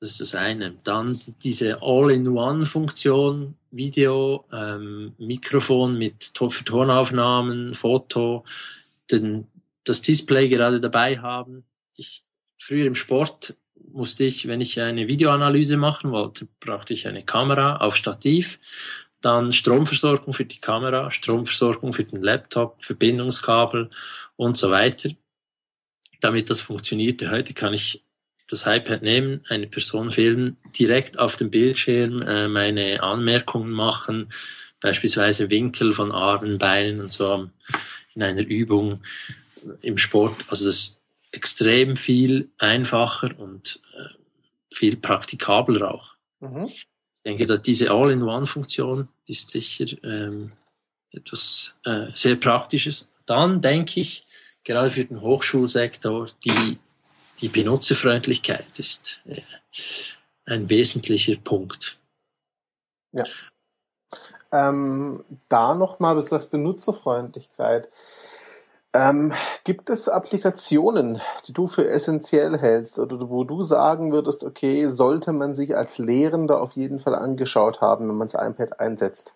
Das 0.00 0.12
ist 0.12 0.20
das 0.20 0.34
eine. 0.34 0.74
Dann 0.84 1.18
diese 1.42 1.80
All-in-One-Funktion, 1.80 3.54
Video, 3.70 4.44
ähm, 4.52 5.14
Mikrofon 5.18 5.96
mit 5.96 6.32
für 6.36 6.64
Tonaufnahmen, 6.64 7.74
Foto, 7.74 8.44
den, 9.10 9.46
das 9.84 10.02
Display 10.02 10.48
gerade 10.48 10.80
dabei 10.80 11.18
haben. 11.18 11.64
Ich, 11.96 12.22
früher 12.58 12.86
im 12.86 12.94
Sport 12.94 13.56
musste 13.92 14.24
ich, 14.24 14.46
wenn 14.46 14.60
ich 14.60 14.80
eine 14.80 15.08
Videoanalyse 15.08 15.76
machen 15.76 16.10
wollte, 16.10 16.48
brauchte 16.60 16.92
ich 16.92 17.06
eine 17.06 17.24
Kamera 17.24 17.78
auf 17.78 17.96
Stativ, 17.96 18.58
dann 19.20 19.52
Stromversorgung 19.52 20.34
für 20.34 20.44
die 20.44 20.58
Kamera, 20.58 21.10
Stromversorgung 21.10 21.92
für 21.92 22.04
den 22.04 22.20
Laptop, 22.20 22.82
Verbindungskabel 22.82 23.88
und 24.36 24.56
so 24.58 24.70
weiter 24.70 25.10
damit 26.24 26.50
das 26.50 26.60
funktioniert. 26.60 27.22
Heute 27.30 27.54
kann 27.54 27.74
ich 27.74 28.02
das 28.48 28.66
iPad 28.66 29.02
nehmen, 29.02 29.44
eine 29.48 29.66
Person 29.66 30.10
filmen, 30.10 30.56
direkt 30.78 31.18
auf 31.18 31.36
dem 31.36 31.50
Bildschirm 31.50 32.22
äh, 32.22 32.48
meine 32.48 33.02
Anmerkungen 33.02 33.70
machen, 33.70 34.28
beispielsweise 34.80 35.50
Winkel 35.50 35.92
von 35.92 36.12
Armen, 36.12 36.58
Beinen 36.58 37.00
und 37.00 37.12
so 37.12 37.48
in 38.14 38.22
einer 38.22 38.42
Übung 38.42 39.00
im 39.80 39.98
Sport. 39.98 40.44
Also 40.48 40.66
das 40.66 40.76
ist 40.76 41.00
extrem 41.32 41.96
viel 41.96 42.50
einfacher 42.58 43.38
und 43.38 43.80
äh, 43.94 44.74
viel 44.74 44.96
praktikabler 44.96 45.92
auch. 45.92 46.14
Mhm. 46.40 46.66
Ich 46.66 46.86
denke, 47.24 47.46
dass 47.46 47.62
diese 47.62 47.90
All-in-One-Funktion 47.90 49.08
ist 49.26 49.50
sicher 49.50 49.86
ähm, 50.02 50.52
etwas 51.12 51.76
äh, 51.84 52.08
sehr 52.14 52.36
Praktisches. 52.36 53.10
Dann 53.24 53.62
denke 53.62 54.00
ich, 54.00 54.26
gerade 54.64 54.90
für 54.90 55.04
den 55.04 55.20
Hochschulsektor, 55.20 56.28
die, 56.44 56.78
die 57.40 57.48
Benutzerfreundlichkeit 57.48 58.78
ist 58.78 59.22
äh, 59.26 59.42
ein 60.46 60.68
wesentlicher 60.68 61.36
Punkt. 61.42 61.98
Ja. 63.12 63.24
Ähm, 64.50 65.24
da 65.48 65.74
nochmal, 65.74 66.14
du 66.14 66.22
sagst 66.22 66.50
Benutzerfreundlichkeit. 66.50 67.88
Ähm, 68.92 69.32
gibt 69.64 69.90
es 69.90 70.08
Applikationen, 70.08 71.20
die 71.48 71.52
du 71.52 71.66
für 71.66 71.88
essentiell 71.88 72.56
hältst 72.58 73.00
oder 73.00 73.28
wo 73.28 73.42
du 73.42 73.64
sagen 73.64 74.12
würdest, 74.12 74.44
okay, 74.44 74.88
sollte 74.88 75.32
man 75.32 75.56
sich 75.56 75.76
als 75.76 75.98
Lehrender 75.98 76.60
auf 76.60 76.72
jeden 76.72 77.00
Fall 77.00 77.16
angeschaut 77.16 77.80
haben, 77.80 78.08
wenn 78.08 78.16
man 78.16 78.28
das 78.28 78.40
iPad 78.40 78.78
einsetzt? 78.78 79.34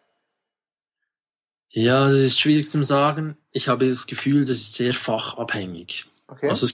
Ja, 1.71 2.09
es 2.09 2.19
ist 2.19 2.41
schwierig 2.41 2.71
zu 2.71 2.83
sagen. 2.83 3.37
Ich 3.53 3.69
habe 3.69 3.89
das 3.89 4.07
Gefühl, 4.07 4.45
das 4.45 4.59
ist 4.59 4.75
sehr 4.75 4.95
fachabhängig. 4.95 6.07
Okay. 6.27 6.49
Also 6.49 6.67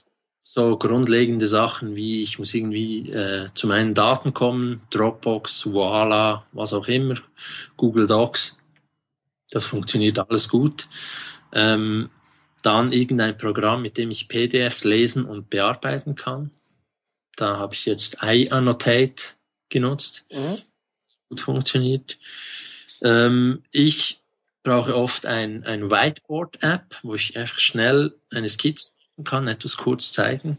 so 0.43 0.77
grundlegende 0.77 1.47
Sachen 1.47 1.95
wie 1.95 2.21
ich 2.21 2.39
muss 2.39 2.53
irgendwie 2.53 3.11
äh, 3.11 3.49
zu 3.55 3.67
meinen 3.67 3.93
Daten 3.93 4.33
kommen, 4.33 4.81
Dropbox, 4.91 5.65
Voila, 5.65 6.45
was 6.51 6.71
auch 6.71 6.87
immer, 6.87 7.15
Google 7.77 8.07
Docs. 8.07 8.57
Das 9.49 9.65
funktioniert 9.65 10.19
alles 10.19 10.47
gut. 10.47 10.87
Ähm, 11.51 12.09
dann 12.61 12.91
irgendein 12.91 13.37
Programm, 13.37 13.81
mit 13.81 13.97
dem 13.97 14.11
ich 14.11 14.27
PDFs 14.27 14.83
lesen 14.83 15.25
und 15.25 15.49
bearbeiten 15.49 16.15
kann. 16.15 16.51
Da 17.35 17.57
habe 17.57 17.73
ich 17.73 17.85
jetzt 17.85 18.17
iAnnotate 18.21 19.35
genutzt. 19.69 20.25
Mhm. 20.31 20.61
Gut 21.29 21.41
funktioniert. 21.41 22.17
Ähm, 23.01 23.63
ich 23.71 24.19
brauche 24.65 24.95
oft 24.95 25.25
ein, 25.25 25.63
ein 25.63 25.89
Whiteboard-App, 25.89 26.99
wo 27.03 27.15
ich 27.15 27.37
einfach 27.37 27.59
schnell 27.59 28.13
eine 28.31 28.49
Skizze 28.49 28.89
kann, 29.23 29.47
etwas 29.47 29.77
kurz 29.77 30.11
zeigen. 30.11 30.57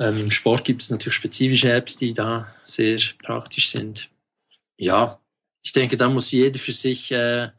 Ähm, 0.00 0.16
Im 0.16 0.30
Sport 0.32 0.64
gibt 0.64 0.82
es 0.82 0.90
natürlich 0.90 1.14
spezifische 1.14 1.70
Apps, 1.70 1.96
die 1.96 2.12
da 2.12 2.52
sehr 2.64 2.98
praktisch 3.22 3.70
sind. 3.70 4.10
Ja, 4.76 5.20
ich 5.62 5.72
denke, 5.72 5.96
da 5.96 6.08
muss 6.08 6.32
jeder 6.32 6.58
für 6.58 6.72
sich 6.72 7.12
äh, 7.12 7.50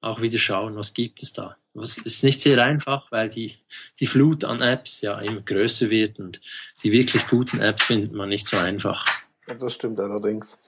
auch 0.00 0.20
wieder 0.20 0.38
schauen, 0.38 0.76
was 0.76 0.94
gibt 0.94 1.22
es 1.22 1.32
da. 1.32 1.56
Es 1.74 1.96
ist 1.98 2.22
nicht 2.22 2.40
sehr 2.40 2.62
einfach, 2.62 3.10
weil 3.10 3.28
die, 3.28 3.56
die 3.98 4.06
Flut 4.06 4.44
an 4.44 4.60
Apps 4.60 5.00
ja 5.00 5.18
immer 5.20 5.40
größer 5.40 5.88
wird 5.88 6.18
und 6.18 6.40
die 6.82 6.92
wirklich 6.92 7.26
guten 7.26 7.60
Apps 7.60 7.84
findet 7.84 8.12
man 8.12 8.28
nicht 8.28 8.46
so 8.46 8.56
einfach. 8.56 9.06
Ja, 9.46 9.54
das 9.54 9.74
stimmt 9.74 9.98
allerdings. 9.98 10.58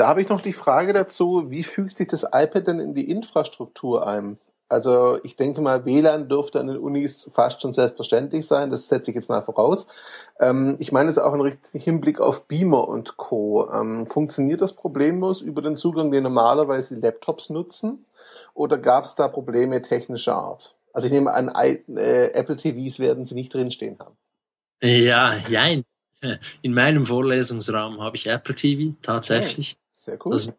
Da 0.00 0.08
habe 0.08 0.22
ich 0.22 0.30
noch 0.30 0.40
die 0.40 0.54
Frage 0.54 0.94
dazu, 0.94 1.50
wie 1.50 1.62
fügt 1.62 1.98
sich 1.98 2.08
das 2.08 2.22
iPad 2.22 2.66
denn 2.66 2.80
in 2.80 2.94
die 2.94 3.10
Infrastruktur 3.10 4.06
ein? 4.06 4.38
Also 4.66 5.22
ich 5.24 5.36
denke 5.36 5.60
mal, 5.60 5.84
WLAN 5.84 6.26
dürfte 6.26 6.58
an 6.58 6.68
den 6.68 6.78
Unis 6.78 7.30
fast 7.34 7.60
schon 7.60 7.74
selbstverständlich 7.74 8.46
sein, 8.46 8.70
das 8.70 8.88
setze 8.88 9.10
ich 9.10 9.14
jetzt 9.14 9.28
mal 9.28 9.42
voraus. 9.42 9.88
Ähm, 10.38 10.76
ich 10.78 10.90
meine 10.90 11.10
es 11.10 11.18
auch 11.18 11.34
im 11.34 11.54
Hinblick 11.74 12.18
auf 12.18 12.48
Beamer 12.48 12.88
und 12.88 13.18
Co. 13.18 13.70
Ähm, 13.70 14.06
funktioniert 14.06 14.62
das 14.62 14.72
problemlos 14.72 15.42
über 15.42 15.60
den 15.60 15.76
Zugang, 15.76 16.10
den 16.10 16.22
normalerweise 16.22 16.94
Laptops 16.94 17.50
nutzen? 17.50 18.06
Oder 18.54 18.78
gab 18.78 19.04
es 19.04 19.16
da 19.16 19.28
Probleme 19.28 19.82
technischer 19.82 20.34
Art? 20.34 20.74
Also 20.94 21.08
ich 21.08 21.12
nehme 21.12 21.30
an, 21.30 21.50
äh, 21.54 22.28
Apple 22.28 22.56
TVs 22.56 23.00
werden 23.00 23.26
sie 23.26 23.34
nicht 23.34 23.52
drinstehen 23.52 23.98
haben. 23.98 24.16
Ja, 24.80 25.36
jein. 25.46 25.84
In 26.62 26.72
meinem 26.72 27.04
Vorlesungsraum 27.04 28.00
habe 28.00 28.16
ich 28.16 28.28
Apple 28.28 28.54
TV 28.54 28.94
tatsächlich. 29.02 29.76
Sehr 30.00 30.18
cool. 30.24 30.32
Das, 30.32 30.50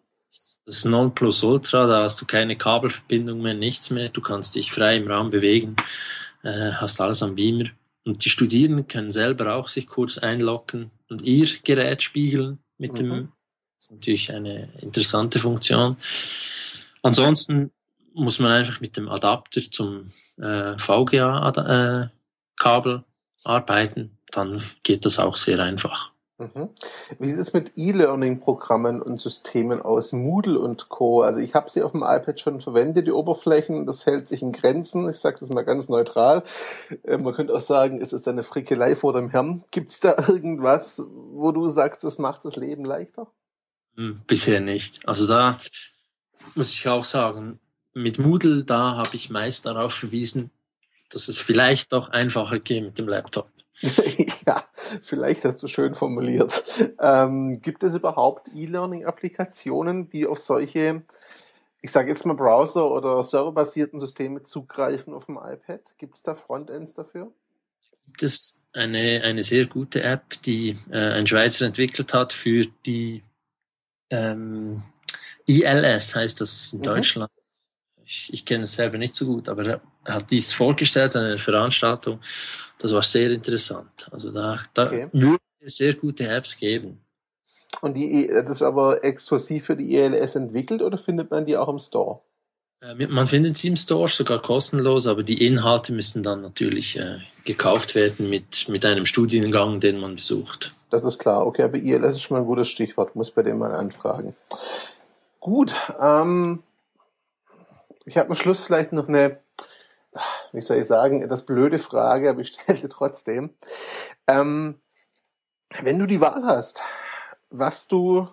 das 0.68 0.86
Nonplusultra, 0.86 1.88
da 1.88 2.04
hast 2.04 2.22
du 2.22 2.28
keine 2.28 2.56
Kabelverbindung 2.56 3.42
mehr, 3.42 3.56
nichts 3.56 3.90
mehr. 3.90 4.10
Du 4.10 4.22
kannst 4.22 4.54
dich 4.54 4.72
frei 4.72 4.98
im 4.98 5.10
Raum 5.10 5.32
bewegen, 5.32 5.76
äh, 6.44 6.74
hast 6.74 7.02
alles 7.02 7.24
am 7.24 7.34
Beamer. 7.34 7.70
Und 8.06 8.24
die 8.24 8.30
Studierenden 8.30 8.88
können 8.88 9.12
selber 9.12 9.56
auch 9.56 9.68
sich 9.68 9.88
kurz 9.88 10.20
einloggen 10.20 10.92
und 11.10 11.24
ihr 11.24 11.48
Gerät 11.64 12.04
spiegeln 12.04 12.60
mit 12.78 12.94
mhm. 12.94 12.98
dem. 12.98 13.32
Das 13.78 13.86
ist 13.86 13.92
natürlich 13.94 14.32
eine 14.32 14.72
interessante 14.80 15.40
Funktion. 15.40 15.98
Ansonsten 17.02 17.72
muss 18.14 18.38
man 18.38 18.52
einfach 18.52 18.80
mit 18.80 18.96
dem 18.96 19.10
Adapter 19.10 19.62
zum 19.72 20.06
äh, 20.38 20.78
VGA-Kabel 20.78 22.12
äh, 22.96 23.00
arbeiten. 23.44 24.20
Dann 24.30 24.62
geht 24.84 25.04
das 25.06 25.18
auch 25.18 25.36
sehr 25.36 25.60
einfach. 25.60 26.11
Mhm. 26.42 26.70
Wie 27.20 27.30
sieht 27.30 27.40
es 27.40 27.54
mit 27.54 27.74
E-Learning-Programmen 27.76 29.02
und 29.02 29.20
Systemen 29.20 29.82
aus, 29.82 30.12
Moodle 30.12 30.60
und 30.60 30.90
Co.? 30.90 31.22
Also 31.22 31.40
ich 31.40 31.54
habe 31.54 31.70
sie 31.70 31.84
auf 31.84 31.92
dem 31.92 32.02
iPad 32.02 32.40
schon 32.40 32.62
verwendet, 32.62 33.06
die 33.06 33.12
Oberflächen, 33.12 33.86
das 33.86 34.06
hält 34.06 34.28
sich 34.28 34.42
in 34.42 34.52
Grenzen. 34.52 35.08
Ich 35.10 35.18
sage 35.18 35.38
das 35.40 35.50
mal 35.50 35.64
ganz 35.64 35.88
neutral. 35.88 36.44
Äh, 37.04 37.18
man 37.18 37.34
könnte 37.34 37.54
auch 37.54 37.62
sagen, 37.62 38.02
es 38.02 38.12
ist 38.12 38.28
eine 38.28 38.44
Frickelei 38.44 38.96
vor 38.96 39.14
dem 39.14 39.30
Herrn. 39.30 39.64
Gibt 39.72 39.92
es 39.92 40.00
da 40.00 40.16
irgendwas, 40.28 41.02
wo 41.06 41.52
du 41.52 41.68
sagst, 41.68 42.04
das 42.04 42.18
macht 42.18 42.44
das 42.46 42.56
Leben 42.56 42.86
leichter? 42.86 43.28
Hm, 43.96 44.22
bisher 44.26 44.62
nicht. 44.62 45.08
Also 45.08 45.28
da 45.28 45.60
muss 46.56 46.74
ich 46.74 46.88
auch 46.88 47.04
sagen, 47.04 47.60
mit 47.94 48.20
Moodle, 48.20 48.64
da 48.64 48.96
habe 48.96 49.16
ich 49.16 49.30
meist 49.30 49.66
darauf 49.66 49.94
verwiesen, 49.94 50.50
dass 51.10 51.28
es 51.28 51.40
vielleicht 51.40 51.92
doch 51.94 52.10
einfacher 52.10 52.60
geht 52.60 52.84
mit 52.84 52.98
dem 52.98 53.08
Laptop. 53.08 53.50
ja, 54.46 54.64
vielleicht 55.04 55.46
hast 55.46 55.62
du 55.64 55.68
schön 55.68 55.96
formuliert. 55.96 56.64
Ähm, 57.00 57.62
gibt 57.62 57.84
es 57.84 57.94
überhaupt 57.94 58.48
E-Learning-Applikationen, 58.54 60.10
die 60.10 60.28
auf 60.28 60.40
solche, 60.40 61.04
ich 61.82 61.92
sage 61.92 62.10
jetzt 62.10 62.26
mal 62.26 62.36
Browser- 62.36 62.90
oder 62.90 63.24
serverbasierten 63.24 64.00
Systeme 64.00 64.44
zugreifen 64.44 65.14
auf 65.14 65.26
dem 65.26 65.38
iPad? 65.38 65.82
Gibt 65.98 66.16
es 66.16 66.24
da 66.24 66.36
Frontends 66.36 66.94
dafür? 66.94 67.32
Gibt 68.06 68.24
es 68.24 68.64
eine, 68.74 69.22
eine 69.24 69.44
sehr 69.44 69.66
gute 69.66 70.04
App, 70.04 70.42
die 70.44 70.78
äh, 70.92 71.14
ein 71.14 71.28
Schweizer 71.28 71.66
entwickelt 71.66 72.14
hat 72.14 72.34
für 72.34 72.66
die 72.86 73.24
ähm, 74.10 74.84
ILS, 75.46 76.16
heißt 76.16 76.42
das 76.42 76.74
in 76.74 76.80
mhm. 76.80 76.84
Deutschland 76.84 77.32
ich, 78.12 78.34
ich 78.34 78.46
kenne 78.46 78.66
es 78.66 78.74
selber 78.74 78.98
nicht 78.98 79.16
so 79.16 79.26
gut, 79.26 79.48
aber 79.48 79.66
er 79.66 79.82
hat 80.06 80.32
dies 80.32 80.54
vorgestellt 80.54 81.16
an 81.16 81.26
einer 81.26 81.38
Veranstaltung. 81.38 82.20
Das 82.80 82.94
war 82.94 83.04
sehr 83.04 83.32
interessant. 83.32 84.10
Also 84.12 84.32
da, 84.32 84.60
da 84.74 84.88
okay. 84.88 85.08
würde 85.12 85.42
es 85.60 85.78
sehr 85.78 85.94
gute 85.94 86.28
Apps 86.28 86.58
geben. 86.58 87.02
Und 87.80 87.94
die, 87.94 88.28
das 88.28 88.50
ist 88.50 88.62
aber 88.62 89.04
exklusiv 89.04 89.66
für 89.66 89.76
die 89.76 89.96
ELS 89.96 90.36
entwickelt 90.36 90.82
oder 90.82 90.98
findet 90.98 91.32
man 91.32 91.46
die 91.46 91.56
auch 91.56 91.70
im 91.70 91.80
Store? 91.80 92.22
Äh, 92.82 93.08
man 93.08 93.28
findet 93.28 93.58
sie 93.58 93.70
im 93.70 93.76
Store 93.76 94.10
sogar 94.10 94.42
kostenlos, 94.42 95.08
aber 95.08 95.24
die 95.24 95.46
Inhalte 95.46 95.94
müssen 95.94 96.24
dann 96.24 96.42
natürlich 96.42 97.00
äh, 97.00 97.20
gekauft 97.46 97.96
werden 97.96 98.30
mit, 98.30 98.68
mit 98.68 98.86
einem 98.86 99.06
Studiengang, 99.06 99.80
den 99.80 100.00
man 100.00 100.16
besucht. 100.16 100.76
Das 100.90 101.04
ist 101.06 101.20
klar. 101.20 101.48
Okay, 101.48 101.64
aber 101.64 101.78
ILS 101.78 102.16
ist 102.16 102.22
schon 102.24 102.36
mal 102.36 102.42
ein 102.42 102.48
gutes 102.48 102.68
Stichwort. 102.68 103.16
Muss 103.16 103.32
bei 103.32 103.44
dem 103.44 103.60
mal 103.60 103.74
anfragen. 103.74 104.36
Gut. 105.40 105.74
Ähm, 106.00 106.62
ich 108.06 108.18
habe 108.18 108.30
am 108.30 108.36
Schluss 108.36 108.60
vielleicht 108.60 108.92
noch 108.92 109.08
eine, 109.08 109.40
wie 110.52 110.62
soll 110.62 110.78
ich 110.78 110.88
sagen, 110.88 111.22
etwas 111.22 111.46
blöde 111.46 111.80
Frage, 111.80 112.30
aber 112.30 112.42
ich 112.42 112.50
stelle 112.50 112.78
sie 112.78 112.90
trotzdem. 112.90 113.52
Ähm, 114.28 114.82
wenn 115.82 116.00
du 116.00 116.06
die 116.06 116.22
Wahl 116.22 116.44
hast, 116.44 116.82
was 117.50 117.88
du 117.88 118.28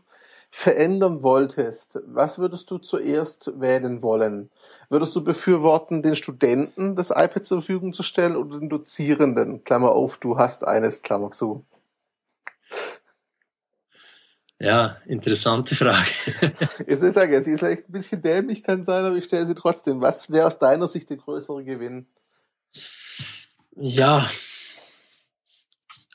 verändern 0.50 1.22
wolltest, 1.22 2.00
was 2.06 2.38
würdest 2.38 2.70
du 2.70 2.78
zuerst 2.78 3.60
wählen 3.60 4.02
wollen? 4.02 4.50
Würdest 4.88 5.14
du 5.14 5.22
befürworten, 5.22 6.02
den 6.02 6.16
Studenten 6.16 6.96
das 6.96 7.10
iPad 7.10 7.44
zur 7.44 7.60
Verfügung 7.60 7.92
zu 7.92 8.02
stellen 8.02 8.36
oder 8.36 8.58
den 8.58 8.70
Dozierenden? 8.70 9.62
Klammer 9.64 9.92
auf, 9.92 10.16
du 10.16 10.38
hast 10.38 10.66
eines, 10.66 11.02
Klammer 11.02 11.30
zu. 11.32 11.64
Ja, 14.60 14.96
interessante 15.06 15.76
Frage. 15.76 16.10
ich 16.86 16.98
sage, 16.98 17.42
sie 17.42 17.52
ist 17.52 17.58
vielleicht 17.60 17.88
ein 17.88 17.92
bisschen 17.92 18.20
dämlich, 18.20 18.64
kann 18.64 18.84
sein, 18.84 19.04
aber 19.04 19.16
ich 19.16 19.24
stelle 19.24 19.46
sie 19.46 19.54
trotzdem. 19.54 20.00
Was 20.00 20.30
wäre 20.30 20.48
aus 20.48 20.58
deiner 20.58 20.88
Sicht 20.88 21.10
der 21.10 21.16
größere 21.16 21.62
Gewinn? 21.62 22.06
Ja, 23.76 24.28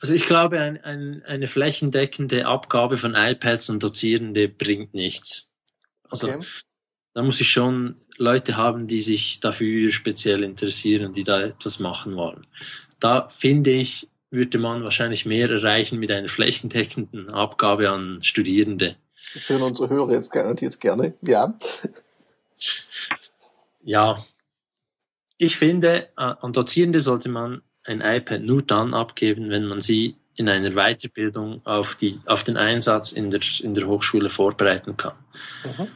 also 0.04 0.12
ich 0.12 0.26
glaube, 0.26 0.60
ein, 0.60 0.84
ein, 0.84 1.22
eine 1.24 1.46
flächendeckende 1.46 2.44
Abgabe 2.44 2.98
von 2.98 3.14
iPads 3.14 3.70
an 3.70 3.80
Dozierende 3.80 4.50
bringt 4.50 4.92
nichts. 4.92 5.48
Also 6.10 6.28
okay. 6.28 6.44
da 7.14 7.22
muss 7.22 7.40
ich 7.40 7.50
schon 7.50 7.96
Leute 8.18 8.58
haben, 8.58 8.86
die 8.86 9.00
sich 9.00 9.40
dafür 9.40 9.90
speziell 9.92 10.42
interessieren, 10.42 11.14
die 11.14 11.24
da 11.24 11.40
etwas 11.40 11.78
machen 11.78 12.16
wollen. 12.16 12.46
Da 13.00 13.30
finde 13.30 13.70
ich, 13.70 14.10
würde 14.34 14.58
man 14.58 14.84
wahrscheinlich 14.84 15.24
mehr 15.24 15.48
erreichen 15.48 15.98
mit 15.98 16.10
einer 16.10 16.28
flächendeckenden 16.28 17.30
Abgabe 17.30 17.88
an 17.88 18.22
Studierende. 18.22 18.96
Das 19.32 19.48
hören 19.48 19.62
unsere 19.62 19.88
Hörer 19.88 20.12
jetzt 20.12 20.30
garantiert 20.30 20.78
gerne, 20.80 21.14
ja. 21.22 21.58
Ja, 23.82 24.18
ich 25.38 25.56
finde, 25.56 26.08
an 26.16 26.52
Dozierende 26.52 27.00
sollte 27.00 27.28
man 27.28 27.62
ein 27.84 28.00
iPad 28.00 28.42
nur 28.42 28.62
dann 28.62 28.94
abgeben, 28.94 29.50
wenn 29.50 29.66
man 29.66 29.80
sie 29.80 30.16
in 30.36 30.48
einer 30.48 30.72
Weiterbildung 30.72 31.60
auf, 31.64 31.94
die, 31.94 32.18
auf 32.26 32.44
den 32.44 32.56
Einsatz 32.56 33.12
in 33.12 33.30
der, 33.30 33.40
in 33.60 33.74
der 33.74 33.86
Hochschule 33.86 34.30
vorbereiten 34.30 34.96
kann. 34.96 35.16
Mhm. 35.64 35.88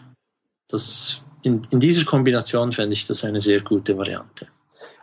Das, 0.68 1.24
in, 1.42 1.62
in 1.70 1.80
dieser 1.80 2.04
Kombination 2.04 2.72
fände 2.72 2.92
ich 2.92 3.06
das 3.06 3.24
eine 3.24 3.40
sehr 3.40 3.60
gute 3.60 3.96
Variante. 3.96 4.48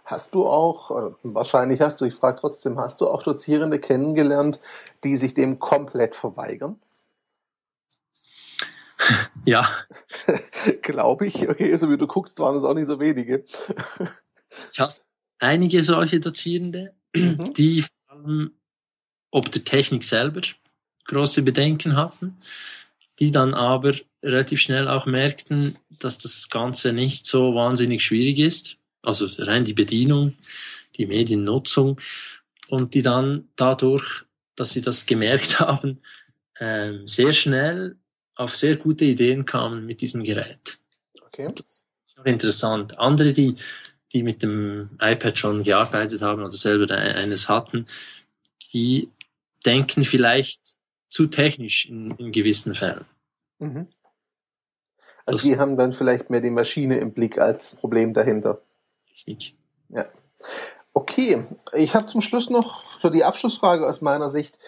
Hast 0.05 0.35
du 0.35 0.45
auch, 0.45 0.91
oder 0.91 1.15
wahrscheinlich 1.23 1.81
hast 1.81 1.99
du, 1.99 2.05
ich 2.05 2.13
frage 2.13 2.39
trotzdem, 2.39 2.79
hast 2.79 3.01
du 3.01 3.07
auch 3.07 3.23
Dozierende 3.23 3.79
kennengelernt, 3.79 4.59
die 5.03 5.15
sich 5.17 5.33
dem 5.33 5.59
komplett 5.59 6.15
verweigern? 6.15 6.79
Ja. 9.47 9.69
Glaube 10.81 11.27
ich. 11.27 11.47
Okay, 11.47 11.75
so 11.75 11.87
wie 11.91 11.97
du 11.97 12.07
guckst, 12.07 12.39
waren 12.39 12.55
es 12.55 12.63
auch 12.63 12.73
nicht 12.73 12.87
so 12.87 12.99
wenige. 12.99 13.45
ich 14.71 14.79
habe 14.79 14.93
einige 15.37 15.83
solche 15.83 16.19
Dozierende, 16.19 16.95
mhm. 17.15 17.53
die 17.53 17.83
vor 17.83 18.17
allem 18.17 18.55
ob 19.29 19.51
der 19.51 19.63
Technik 19.63 20.03
selber 20.03 20.41
große 21.05 21.43
Bedenken 21.43 21.95
hatten, 21.95 22.37
die 23.19 23.31
dann 23.31 23.53
aber 23.53 23.93
relativ 24.23 24.61
schnell 24.61 24.87
auch 24.87 25.05
merkten, 25.05 25.77
dass 25.89 26.17
das 26.17 26.49
Ganze 26.49 26.93
nicht 26.93 27.25
so 27.25 27.53
wahnsinnig 27.53 28.03
schwierig 28.03 28.39
ist. 28.39 28.79
Also 29.05 29.27
rein 29.43 29.65
die 29.65 29.73
Bedienung, 29.73 30.35
die 30.95 31.05
Mediennutzung 31.05 31.99
und 32.67 32.93
die 32.93 33.01
dann 33.01 33.47
dadurch, 33.55 34.25
dass 34.55 34.71
sie 34.71 34.81
das 34.81 35.05
gemerkt 35.05 35.59
haben, 35.59 36.01
ähm, 36.59 37.07
sehr 37.07 37.33
schnell 37.33 37.97
auf 38.35 38.55
sehr 38.55 38.75
gute 38.77 39.05
Ideen 39.05 39.45
kamen 39.45 39.85
mit 39.85 40.01
diesem 40.01 40.23
Gerät. 40.23 40.77
Okay. 41.27 41.47
Das 41.47 41.59
ist 41.59 41.83
auch 42.17 42.25
interessant. 42.25 42.97
Andere, 42.99 43.33
die, 43.33 43.55
die 44.13 44.23
mit 44.23 44.43
dem 44.43 44.89
iPad 45.01 45.37
schon 45.37 45.63
gearbeitet 45.63 46.21
haben 46.21 46.41
oder 46.41 46.51
selber 46.51 46.93
eines 46.93 47.49
hatten, 47.49 47.87
die 48.73 49.09
denken 49.65 50.03
vielleicht 50.03 50.61
zu 51.09 51.27
technisch 51.27 51.85
in, 51.85 52.11
in 52.11 52.31
gewissen 52.31 52.75
Fällen. 52.75 53.05
Mhm. 53.59 53.87
Also 55.25 55.37
das, 55.37 55.41
die 55.43 55.57
haben 55.57 55.77
dann 55.77 55.93
vielleicht 55.93 56.29
mehr 56.29 56.41
die 56.41 56.49
Maschine 56.49 56.97
im 56.99 57.11
Blick 57.11 57.37
als 57.39 57.71
das 57.71 57.79
Problem 57.79 58.13
dahinter. 58.13 58.61
Richtig. 59.15 59.55
Ja. 59.89 60.05
Okay, 60.93 61.45
ich 61.73 61.95
habe 61.95 62.07
zum 62.07 62.21
Schluss 62.21 62.49
noch 62.49 62.83
so 62.99 63.09
die 63.09 63.23
Abschlussfrage 63.23 63.87
aus 63.87 64.01
meiner 64.01 64.29
Sicht. 64.29 64.59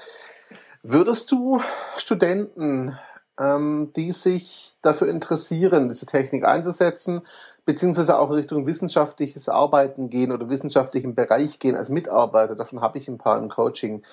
Würdest 0.83 1.31
du 1.31 1.61
Studenten 1.97 2.97
ähm, 3.39 3.91
die 3.95 4.11
sich 4.11 4.75
dafür 4.81 5.07
interessieren, 5.09 5.89
diese 5.89 6.05
Technik 6.05 6.45
einzusetzen, 6.45 7.21
beziehungsweise 7.65 8.17
auch 8.17 8.29
in 8.29 8.37
Richtung 8.37 8.65
wissenschaftliches 8.65 9.49
Arbeiten 9.49 10.09
gehen 10.09 10.31
oder 10.31 10.49
wissenschaftlichen 10.49 11.15
Bereich 11.15 11.59
gehen 11.59 11.75
als 11.75 11.89
Mitarbeiter. 11.89 12.55
Davon 12.55 12.81
habe 12.81 12.97
ich 12.97 13.07
ein 13.07 13.17
paar 13.17 13.37
im 13.37 13.49
Coaching. 13.49 14.03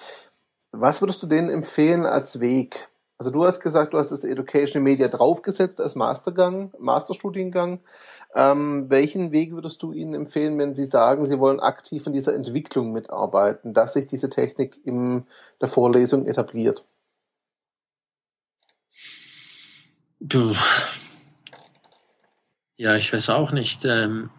Was 0.73 1.01
würdest 1.01 1.23
du 1.23 1.27
denen 1.27 1.51
empfehlen 1.51 2.05
als 2.05 2.41
Weg? 2.41 2.89
Also 3.17 3.31
du 3.31 3.45
hast 3.45 3.61
gesagt, 3.61 3.95
du 3.95 3.99
hast 3.99 4.11
das 4.11 4.25
Education 4.25 4.83
Media 4.83 5.07
draufgesetzt 5.07 5.81
als 5.81 5.95
Mastergang, 5.95 6.73
Masterstudiengang. 6.79 7.79
Ähm, 8.37 8.91
welchen 8.91 9.31
Weg 9.31 9.53
würdest 9.53 9.81
du 9.83 9.93
ihnen 9.93 10.15
empfehlen, 10.15 10.59
wenn 10.59 10.75
sie 10.75 10.87
sagen, 10.87 11.25
sie 11.25 11.39
wollen 11.39 11.61
aktiv 11.61 12.05
in 12.07 12.13
dieser 12.13 12.35
Entwicklung 12.35 12.93
mitarbeiten, 12.93 13.75
dass 13.75 13.95
sich 13.95 14.09
diese 14.09 14.29
Technik 14.29 14.77
in 14.85 15.27
der 15.61 15.69
Vorlesung 15.69 16.27
etabliert? 16.27 16.85
Puh. 20.29 20.55
Ja, 22.77 22.97
ich 22.97 23.13
weiß 23.13 23.31
auch 23.31 23.53
nicht. 23.53 23.85
Ähm, 23.85 24.31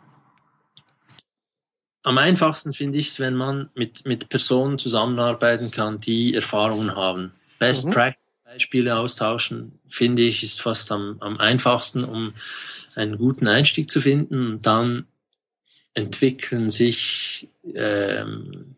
am 2.03 2.17
einfachsten 2.17 2.73
finde 2.73 2.97
ich 2.97 3.07
es, 3.09 3.19
wenn 3.19 3.35
man 3.35 3.69
mit, 3.75 4.05
mit 4.05 4.27
Personen 4.27 4.77
zusammenarbeiten 4.77 5.71
kann, 5.71 6.01
die 6.01 6.33
Erfahrungen 6.33 6.95
haben. 6.95 7.33
Best 7.59 7.85
mhm. 7.85 7.91
Practice 7.91 8.24
Beispiele 8.55 8.97
austauschen, 8.97 9.79
finde 9.87 10.23
ich, 10.23 10.43
ist 10.43 10.61
fast 10.61 10.91
am, 10.91 11.17
am 11.19 11.37
einfachsten, 11.37 12.03
um 12.03 12.33
einen 12.95 13.17
guten 13.17 13.47
Einstieg 13.47 13.91
zu 13.91 14.01
finden. 14.01 14.53
Und 14.53 14.65
dann 14.65 15.05
entwickeln 15.93 16.69
sich 16.69 17.47
ähm, 17.73 18.75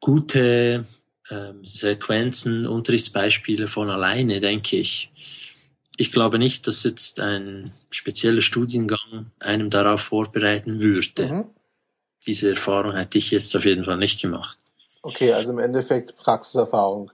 gute 0.00 0.84
ähm, 1.30 1.64
Sequenzen, 1.64 2.66
Unterrichtsbeispiele 2.66 3.68
von 3.68 3.90
alleine, 3.90 4.40
denke 4.40 4.76
ich 4.76 5.10
ich 5.96 6.12
glaube 6.12 6.38
nicht, 6.38 6.66
dass 6.66 6.84
jetzt 6.84 7.20
ein 7.20 7.72
spezieller 7.90 8.42
Studiengang 8.42 9.30
einem 9.38 9.70
darauf 9.70 10.02
vorbereiten 10.02 10.80
würde. 10.80 11.32
Mhm. 11.32 11.44
Diese 12.26 12.50
Erfahrung 12.50 12.94
hätte 12.94 13.18
ich 13.18 13.30
jetzt 13.30 13.56
auf 13.56 13.64
jeden 13.64 13.84
Fall 13.84 13.96
nicht 13.96 14.20
gemacht. 14.20 14.58
Okay, 15.02 15.32
also 15.32 15.52
im 15.52 15.58
Endeffekt 15.58 16.16
Praxiserfahrung. 16.16 17.10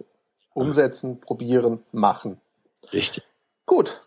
Umsetzen, 0.55 1.21
probieren, 1.21 1.83
machen. 1.93 2.41
Richtig. 2.93 3.25
Gut. 3.67 4.01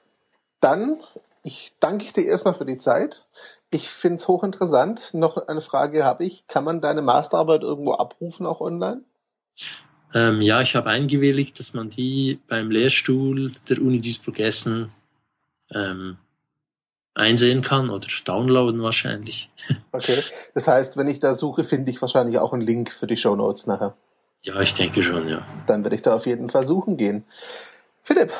Dann, 0.60 1.00
ich 1.44 1.74
danke 1.80 2.12
dir 2.14 2.26
erstmal 2.26 2.54
für 2.54 2.66
die 2.66 2.78
Zeit. 2.78 3.26
Ich 3.70 3.90
finde 3.90 4.18
es 4.18 4.28
hochinteressant. 4.28 5.14
Noch 5.14 5.38
eine 5.48 5.62
Frage 5.62 6.04
habe 6.04 6.26
ich. 6.26 6.48
Kann 6.48 6.64
man 6.64 6.82
deine 6.82 7.02
Masterarbeit 7.02 7.62
irgendwo 7.62 7.94
abrufen, 7.94 8.46
auch 8.46 8.62
online? 8.62 9.02
Ähm, 10.14 10.42
ja, 10.42 10.62
ich 10.62 10.76
habe 10.76 10.90
eingewilligt, 10.90 11.60
dass 11.60 11.74
man 11.74 11.90
die 11.90 12.40
beim 12.48 12.72
Lehrstuhl 12.72 13.54
der 13.68 13.80
Uni 13.80 14.00
Duisburg-Essen 14.00 14.92
ähm, 15.74 16.18
einsehen 17.16 17.62
kann 17.62 17.90
oder 17.90 18.08
downloaden 18.24 18.82
wahrscheinlich. 18.82 19.50
Okay, 19.92 20.22
das 20.54 20.68
heißt, 20.68 20.98
wenn 20.98 21.08
ich 21.08 21.22
da 21.22 21.36
suche, 21.36 21.64
finde 21.64 21.90
ich 21.90 22.02
wahrscheinlich 22.02 22.38
auch 22.38 22.52
einen 22.52 22.62
Link 22.62 22.92
für 22.92 23.08
die 23.08 23.16
Show 23.16 23.36
Notes 23.38 23.66
nachher. 23.66 23.96
Ja, 24.46 24.62
ich 24.62 24.76
denke 24.76 25.02
schon, 25.02 25.28
ja. 25.28 25.44
Dann 25.66 25.84
werde 25.84 25.96
ich 25.96 26.04
da 26.04 26.14
auf 26.14 26.28
jeden 26.28 26.52
Fall 26.52 26.68
suchen 26.68 26.98
gehen. 26.98 27.26
Philipp, 28.04 28.32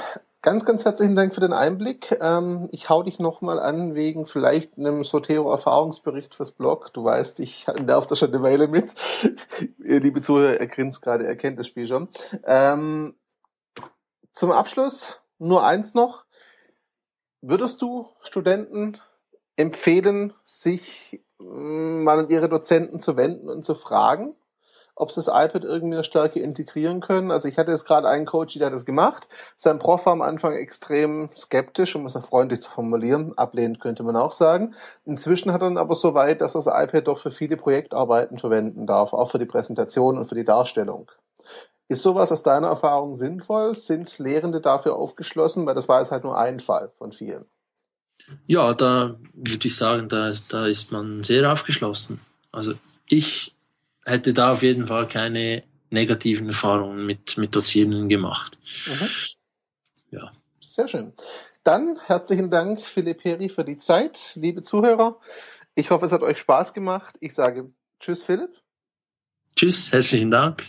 Ganz, 0.46 0.64
ganz 0.64 0.86
herzlichen 0.86 1.16
Dank 1.16 1.34
für 1.34 1.42
den 1.42 1.54
Einblick. 1.54 2.16
Ähm, 2.22 2.70
ich 2.72 2.88
hau 2.88 3.02
dich 3.02 3.18
nochmal 3.18 3.60
an 3.60 3.96
wegen 3.96 4.28
vielleicht 4.28 4.78
einem 4.78 5.04
Sotero-Erfahrungsbericht 5.04 6.36
fürs 6.36 6.52
Blog. 6.52 6.94
Du 6.94 7.04
weißt, 7.04 7.40
ich 7.40 7.66
darf 7.88 8.06
da 8.06 8.16
schon 8.16 8.32
eine 8.32 8.44
Weile 8.44 8.68
mit. 8.68 8.94
Liebe 9.80 10.22
Zuhörer, 10.22 10.60
er 10.60 10.68
grinst 10.68 11.02
gerade, 11.02 11.26
er 11.26 11.36
kennt 11.36 11.58
das 11.58 11.66
Spiel 11.66 11.88
schon. 11.88 12.10
Ähm, 12.44 13.16
zum 14.34 14.52
Abschluss 14.52 15.20
nur 15.40 15.66
eins 15.66 15.96
noch. 15.96 16.26
Würdest 17.42 17.82
du 17.82 18.10
Studenten 18.22 19.02
empfehlen, 19.56 20.32
sich 20.44 21.24
mm, 21.40 22.04
mal 22.04 22.20
an 22.20 22.30
ihre 22.30 22.50
Dozenten 22.50 23.00
zu 23.00 23.18
wenden 23.18 23.50
und 23.50 23.66
zu 23.66 23.74
fragen? 23.74 24.36
Ob 24.96 25.12
sie 25.12 25.22
das 25.22 25.28
iPad 25.28 25.64
irgendwie 25.64 26.02
stärker 26.04 26.40
integrieren 26.40 27.02
können. 27.02 27.32
Also 27.32 27.48
ich 27.48 27.58
hatte 27.58 27.72
jetzt 27.72 27.86
gerade 27.86 28.08
einen 28.08 28.26
Coach, 28.26 28.58
der 28.58 28.68
hat 28.68 28.74
das 28.74 28.86
gemacht. 28.86 29.28
Sein 29.58 29.78
Prof 29.78 30.06
war 30.06 30.14
am 30.14 30.22
Anfang 30.22 30.54
extrem 30.54 31.30
skeptisch, 31.36 31.96
um 31.96 32.06
es 32.06 32.14
freundlich 32.14 32.62
zu 32.62 32.72
formulieren. 32.72 33.38
Ablehnend 33.38 33.82
könnte 33.82 34.04
man 34.04 34.16
auch 34.16 34.32
sagen. 34.32 34.74
Inzwischen 35.06 35.52
hat 35.52 35.62
er 35.62 35.66
dann 35.66 35.78
aber 35.78 35.96
so 35.96 36.14
weit, 36.14 36.42
dass 36.42 36.54
das 36.54 36.68
iPad 36.68 37.08
doch 37.08 37.20
für 37.20 37.32
viele 37.32 37.58
Projektarbeiten 37.58 38.40
verwenden 38.40 38.88
darf, 38.88 39.14
auch 39.14 39.32
für 39.32 39.40
die 39.40 39.46
Präsentation 39.46 40.18
und 40.18 40.26
für 40.26 40.36
die 40.36 40.46
Darstellung. 40.46 41.12
Ist 41.88 42.02
sowas 42.02 42.32
aus 42.32 42.42
deiner 42.42 42.68
Erfahrung 42.68 43.20
sinnvoll? 43.20 43.78
Sind 43.78 44.18
Lehrende 44.18 44.60
dafür 44.60 44.96
aufgeschlossen? 44.96 45.66
Weil 45.66 45.76
das 45.76 45.88
war 45.88 46.00
jetzt 46.00 46.12
halt 46.12 46.24
nur 46.24 46.38
ein 46.38 46.60
Fall 46.60 46.92
von 46.98 47.12
vielen. 47.12 47.46
Ja, 48.48 48.74
da 48.74 49.16
würde 49.34 49.68
ich 49.68 49.76
sagen, 49.76 50.10
da, 50.10 50.32
da 50.50 50.66
ist 50.66 50.92
man 50.92 51.22
sehr 51.22 51.52
aufgeschlossen. 51.52 52.22
Also 52.52 52.74
ich 53.06 53.55
hätte 54.06 54.34
da 54.34 54.54
auf 54.54 54.62
jeden 54.62 54.88
Fall 54.88 55.08
keine 55.08 55.64
negativen 55.90 56.48
Erfahrungen 56.48 57.06
mit, 57.06 57.38
mit 57.38 57.56
Dozierenden 57.56 58.10
gemacht. 58.10 58.58
Mhm. 58.88 59.10
Ja. 60.12 60.32
Sehr 60.62 60.88
schön. 60.88 61.14
Dann 61.64 62.00
herzlichen 62.06 62.52
Dank, 62.52 62.86
Philipp 62.86 63.24
Heri, 63.24 63.50
für 63.50 63.64
die 63.64 63.80
Zeit. 63.80 64.32
Liebe 64.36 64.62
Zuhörer, 64.62 65.20
ich 65.74 65.90
hoffe, 65.90 66.06
es 66.06 66.12
hat 66.12 66.22
euch 66.22 66.38
Spaß 66.38 66.74
gemacht. 66.74 67.16
Ich 67.20 67.34
sage 67.34 67.72
Tschüss, 68.00 68.24
Philipp. 68.24 68.52
Tschüss, 69.56 69.92
herzlichen 69.92 70.32
Dank. 70.32 70.64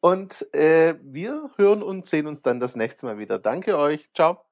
Und 0.00 0.52
äh, 0.52 0.96
wir 1.02 1.50
hören 1.56 1.82
und 1.82 2.06
sehen 2.06 2.26
uns 2.26 2.42
dann 2.42 2.60
das 2.60 2.76
nächste 2.76 3.06
Mal 3.06 3.18
wieder. 3.18 3.38
Danke 3.38 3.78
euch. 3.78 4.10
Ciao. 4.14 4.45